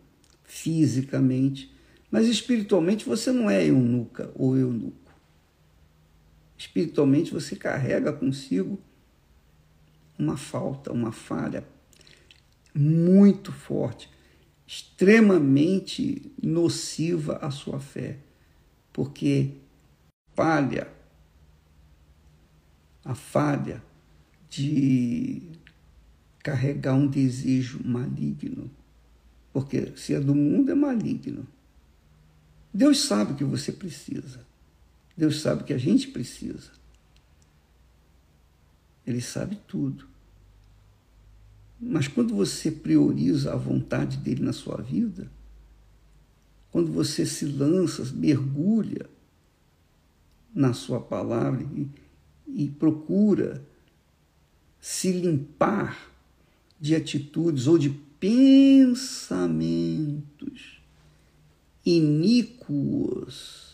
fisicamente, 0.45 1.69
mas 2.09 2.29
espiritualmente 2.29 3.03
você 3.03 3.29
não 3.33 3.49
é 3.49 3.67
eunuca 3.67 4.31
ou 4.35 4.57
eunuco. 4.57 5.11
Espiritualmente 6.57 7.33
você 7.33 7.57
carrega 7.57 8.13
consigo 8.13 8.79
uma 10.21 10.37
falta, 10.37 10.93
uma 10.93 11.11
falha 11.11 11.67
muito 12.75 13.51
forte 13.51 14.07
extremamente 14.67 16.31
nociva 16.41 17.37
à 17.37 17.49
sua 17.49 17.79
fé, 17.79 18.19
porque 18.93 19.55
falha, 20.33 20.87
a 23.03 23.15
falha 23.15 23.83
de 24.49 25.41
carregar 26.39 26.93
um 26.93 27.07
desejo 27.07 27.81
maligno, 27.83 28.71
porque 29.51 29.91
se 29.97 30.13
é 30.13 30.19
do 30.19 30.35
mundo 30.35 30.71
é 30.71 30.75
maligno. 30.75 31.47
Deus 32.73 33.01
sabe 33.01 33.33
o 33.33 33.35
que 33.35 33.43
você 33.43 33.73
precisa. 33.73 34.45
Deus 35.17 35.41
sabe 35.41 35.63
o 35.63 35.65
que 35.65 35.73
a 35.73 35.77
gente 35.77 36.07
precisa. 36.07 36.71
Ele 39.05 39.19
sabe 39.19 39.57
tudo. 39.67 40.10
Mas 41.81 42.07
quando 42.07 42.35
você 42.35 42.69
prioriza 42.69 43.53
a 43.53 43.55
vontade 43.55 44.17
dele 44.17 44.43
na 44.43 44.53
sua 44.53 44.77
vida, 44.77 45.31
quando 46.69 46.91
você 46.91 47.25
se 47.25 47.45
lança, 47.45 48.05
mergulha 48.13 49.09
na 50.53 50.73
sua 50.73 50.99
palavra 50.99 51.65
e, 51.75 51.87
e 52.47 52.67
procura 52.69 53.65
se 54.79 55.11
limpar 55.11 56.11
de 56.79 56.95
atitudes 56.95 57.65
ou 57.67 57.77
de 57.77 57.89
pensamentos 58.19 59.01
iníquos. 61.85 63.71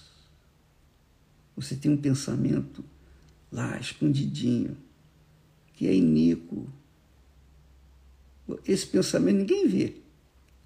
Você 1.56 1.76
tem 1.76 1.92
um 1.92 1.98
pensamento 1.98 2.84
lá 3.52 3.80
escondidinho, 3.80 4.78
que 5.74 5.88
é 5.88 5.96
iníquo. 5.96 6.70
Esse 8.66 8.88
pensamento 8.88 9.38
ninguém 9.38 9.68
vê. 9.68 9.96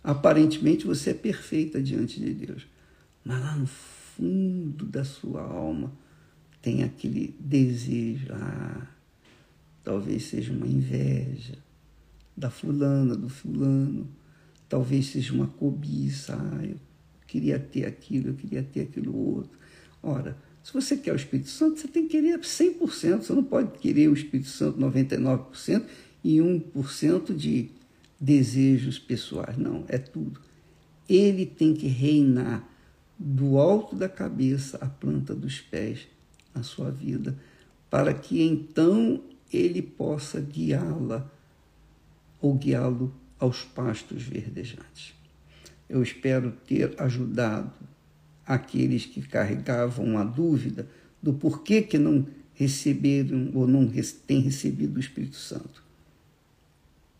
Aparentemente 0.03 0.85
você 0.85 1.11
é 1.11 1.13
perfeita 1.13 1.81
diante 1.81 2.19
de 2.19 2.33
Deus. 2.33 2.67
Mas 3.23 3.39
lá 3.39 3.55
no 3.55 3.67
fundo 3.67 4.85
da 4.85 5.03
sua 5.03 5.41
alma 5.41 5.91
tem 6.61 6.83
aquele 6.83 7.35
desejo. 7.39 8.27
Ah, 8.31 8.87
talvez 9.83 10.23
seja 10.25 10.51
uma 10.51 10.67
inveja 10.67 11.57
da 12.35 12.49
fulana, 12.49 13.15
do 13.15 13.29
fulano. 13.29 14.07
Talvez 14.67 15.07
seja 15.07 15.33
uma 15.33 15.47
cobiça. 15.47 16.35
Ah, 16.35 16.65
eu 16.65 16.77
queria 17.27 17.59
ter 17.59 17.85
aquilo, 17.85 18.29
eu 18.29 18.33
queria 18.33 18.63
ter 18.63 18.81
aquilo 18.81 19.15
outro. 19.15 19.51
Ora, 20.01 20.37
se 20.63 20.73
você 20.73 20.97
quer 20.97 21.13
o 21.13 21.15
Espírito 21.15 21.49
Santo, 21.49 21.79
você 21.79 21.87
tem 21.87 22.07
que 22.07 22.09
querer 22.09 22.39
100%. 22.39 23.21
Você 23.21 23.33
não 23.33 23.43
pode 23.43 23.77
querer 23.79 24.09
o 24.09 24.13
Espírito 24.13 24.49
Santo 24.49 24.79
99% 24.79 25.83
e 26.23 26.37
1% 26.37 27.35
de 27.35 27.69
desejos 28.19 28.99
pessoais. 28.99 29.57
Não, 29.57 29.83
é 29.87 29.97
tudo. 29.97 30.39
Ele 31.09 31.45
tem 31.45 31.73
que 31.73 31.87
reinar 31.87 32.67
do 33.17 33.57
alto 33.57 33.95
da 33.95 34.09
cabeça 34.09 34.77
à 34.77 34.87
planta 34.87 35.35
dos 35.35 35.59
pés 35.59 36.07
na 36.53 36.63
sua 36.63 36.91
vida, 36.91 37.37
para 37.89 38.13
que 38.13 38.41
então 38.41 39.21
ele 39.51 39.81
possa 39.81 40.39
guiá-la 40.39 41.29
ou 42.39 42.55
guiá-lo 42.55 43.13
aos 43.39 43.63
pastos 43.63 44.23
verdejantes. 44.23 45.13
Eu 45.89 46.01
espero 46.01 46.51
ter 46.65 46.93
ajudado 46.99 47.73
aqueles 48.45 49.05
que 49.05 49.21
carregavam 49.21 50.17
a 50.17 50.23
dúvida 50.23 50.87
do 51.21 51.33
porquê 51.33 51.81
que 51.81 51.97
não 51.97 52.25
receberam 52.53 53.51
ou 53.53 53.67
não 53.67 53.87
têm 54.25 54.39
recebido 54.39 54.97
o 54.97 54.99
Espírito 54.99 55.35
Santo. 55.35 55.83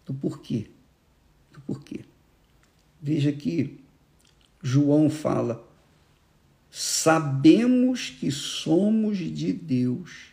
Do 0.05 0.13
porquê. 0.13 0.67
Do 1.51 1.61
porquê. 1.61 2.01
Veja 3.01 3.31
que 3.31 3.79
João 4.61 5.09
fala: 5.09 5.67
sabemos 6.69 8.09
que 8.09 8.31
somos 8.31 9.17
de 9.17 9.51
Deus 9.51 10.31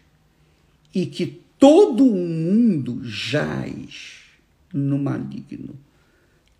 e 0.94 1.06
que 1.06 1.40
todo 1.58 2.06
o 2.06 2.16
mundo 2.16 3.00
jaz 3.04 4.20
no 4.72 4.98
maligno. 4.98 5.78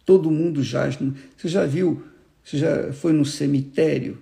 Todo 0.04 0.30
mundo 0.30 0.62
jaz 0.62 0.98
no. 0.98 1.14
Você 1.36 1.48
já 1.48 1.66
viu? 1.66 2.02
Você 2.42 2.58
já 2.58 2.92
foi 2.92 3.12
no 3.12 3.24
cemitério? 3.24 4.18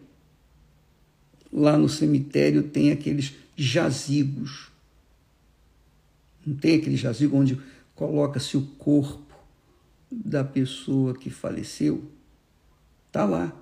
Lá 1.53 1.79
no 1.79 1.89
cemitério 1.89 2.65
tem 2.65 2.91
aqueles 2.91 3.35
jazigos. 3.57 4.71
Não 6.45 6.55
tem 6.57 6.77
aquele 6.77 6.97
jazigo 6.97 7.37
onde 7.37 7.59
coloca-se 7.97 8.57
o 8.57 8.63
corpo 8.79 9.35
da 10.11 10.45
pessoa 10.45 11.15
que 11.15 11.31
faleceu? 11.31 12.09
Está 13.09 13.25
lá. 13.25 13.53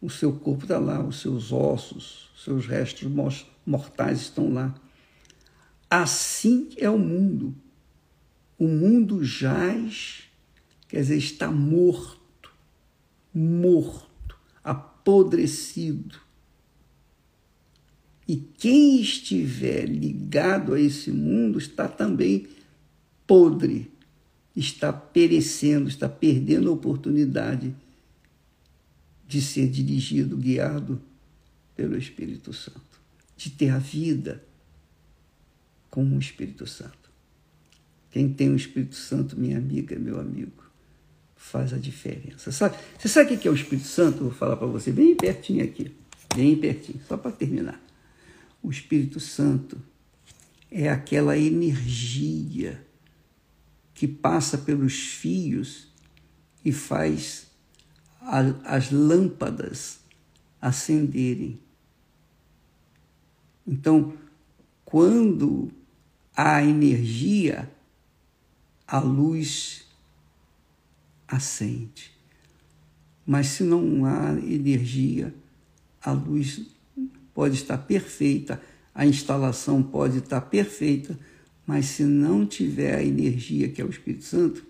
O 0.00 0.10
seu 0.10 0.32
corpo 0.32 0.64
está 0.64 0.80
lá, 0.80 1.00
os 1.00 1.20
seus 1.20 1.52
ossos, 1.52 2.32
seus 2.36 2.66
restos 2.66 3.08
mortais 3.64 4.22
estão 4.22 4.52
lá. 4.52 4.74
Assim 5.88 6.70
é 6.76 6.90
o 6.90 6.98
mundo. 6.98 7.54
O 8.58 8.66
mundo 8.66 9.22
jaz, 9.22 10.24
quer 10.88 11.02
dizer, 11.02 11.18
está 11.18 11.50
morto, 11.50 12.50
morto, 13.32 14.36
apodrecido. 14.64 16.18
E 18.26 18.36
quem 18.36 19.00
estiver 19.00 19.84
ligado 19.84 20.74
a 20.74 20.80
esse 20.80 21.10
mundo 21.10 21.58
está 21.58 21.86
também 21.86 22.48
podre, 23.26 23.90
está 24.54 24.92
perecendo, 24.92 25.88
está 25.88 26.08
perdendo 26.08 26.68
a 26.68 26.72
oportunidade 26.72 27.74
de 29.26 29.40
ser 29.40 29.68
dirigido, 29.68 30.36
guiado 30.36 31.00
pelo 31.74 31.96
Espírito 31.96 32.52
Santo, 32.52 33.00
de 33.36 33.50
ter 33.50 33.70
a 33.70 33.78
vida 33.78 34.44
com 35.90 36.04
o 36.04 36.18
Espírito 36.18 36.66
Santo. 36.66 37.10
Quem 38.10 38.30
tem 38.30 38.50
o 38.50 38.56
Espírito 38.56 38.94
Santo, 38.94 39.38
minha 39.40 39.56
amiga, 39.56 39.98
meu 39.98 40.20
amigo, 40.20 40.62
faz 41.34 41.72
a 41.72 41.78
diferença. 41.78 42.52
Sabe, 42.52 42.76
você 42.98 43.08
sabe 43.08 43.34
o 43.34 43.38
que 43.38 43.48
é 43.48 43.50
o 43.50 43.54
Espírito 43.54 43.88
Santo? 43.88 44.24
vou 44.24 44.30
falar 44.30 44.56
para 44.56 44.66
você 44.66 44.92
bem 44.92 45.16
pertinho 45.16 45.64
aqui, 45.64 45.90
bem 46.36 46.56
pertinho, 46.56 47.00
só 47.08 47.16
para 47.16 47.32
terminar. 47.32 47.82
O 48.62 48.70
Espírito 48.70 49.18
Santo 49.18 49.78
é 50.70 50.88
aquela 50.88 51.36
energia 51.36 52.82
que 54.02 54.08
passa 54.08 54.58
pelos 54.58 54.98
fios 54.98 55.86
e 56.64 56.72
faz 56.72 57.46
a, 58.20 58.40
as 58.64 58.90
lâmpadas 58.90 60.00
acenderem. 60.60 61.60
Então, 63.64 64.14
quando 64.84 65.70
há 66.36 66.64
energia, 66.64 67.70
a 68.88 68.98
luz 68.98 69.86
acende. 71.28 72.10
Mas 73.24 73.46
se 73.46 73.62
não 73.62 74.04
há 74.04 74.32
energia, 74.32 75.32
a 76.02 76.10
luz 76.10 76.60
pode 77.32 77.54
estar 77.54 77.78
perfeita, 77.78 78.60
a 78.92 79.06
instalação 79.06 79.80
pode 79.80 80.18
estar 80.18 80.40
perfeita, 80.40 81.16
mas 81.66 81.86
se 81.86 82.04
não 82.04 82.46
tiver 82.46 82.96
a 82.96 83.02
energia 83.02 83.68
que 83.68 83.80
é 83.80 83.84
o 83.84 83.90
Espírito 83.90 84.24
Santo, 84.24 84.66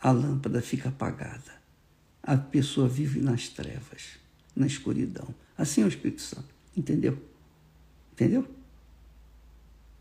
a 0.00 0.10
lâmpada 0.10 0.60
fica 0.60 0.88
apagada. 0.88 1.54
A 2.22 2.36
pessoa 2.36 2.88
vive 2.88 3.20
nas 3.20 3.48
trevas, 3.48 4.18
na 4.54 4.66
escuridão. 4.66 5.34
Assim 5.56 5.82
é 5.82 5.84
o 5.84 5.88
Espírito 5.88 6.22
Santo. 6.22 6.54
Entendeu? 6.76 7.18
Entendeu? 8.12 8.46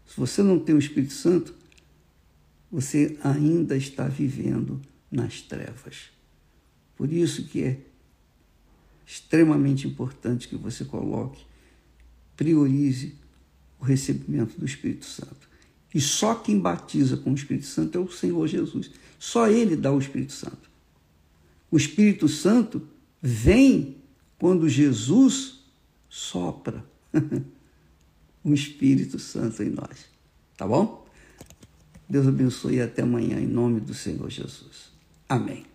Se 0.06 0.18
você 0.18 0.42
não 0.42 0.60
tem 0.60 0.76
o 0.76 0.80
Espírito 0.80 1.13
Santo, 1.13 1.56
você 2.72 3.18
ainda 3.24 3.78
está 3.78 4.08
vivendo 4.08 4.82
nas 5.12 5.42
trevas. 5.42 6.10
Por 6.96 7.12
isso 7.12 7.46
que 7.46 7.63
é 7.63 7.80
extremamente 9.06 9.88
importante 9.88 10.48
que 10.48 10.56
você 10.56 10.86
coloque, 10.86 11.46
priorize 12.36 13.16
o 13.84 13.86
recebimento 13.86 14.58
do 14.58 14.65
Espírito 14.65 15.06
Santo. 15.06 15.50
E 15.93 16.00
só 16.00 16.34
quem 16.36 16.58
batiza 16.58 17.17
com 17.17 17.32
o 17.32 17.36
Espírito 17.36 17.65
Santo 17.65 17.98
é 17.98 18.02
o 18.02 18.10
Senhor 18.10 18.48
Jesus. 18.48 18.89
Só 19.19 19.48
Ele 19.50 19.76
dá 19.76 19.91
o 19.91 20.00
Espírito 20.00 20.32
Santo. 20.32 20.69
O 21.69 21.76
Espírito 21.76 22.30
Santo 22.30 22.88
vem 23.22 23.98
quando 24.39 24.69
Jesus 24.69 25.60
sopra 26.10 26.84
o 28.43 28.54
Espírito 28.56 29.19
Santo 29.19 29.62
em 29.62 29.69
nós. 29.69 30.06
Tá 30.56 30.65
bom? 30.65 31.06
Deus 32.08 32.26
abençoe 32.26 32.76
e 32.76 32.82
até 32.82 33.02
amanhã, 33.02 33.38
em 33.38 33.48
nome 33.48 33.82
do 33.82 33.93
Senhor 33.93 34.30
Jesus. 34.30 34.93
Amém. 35.28 35.72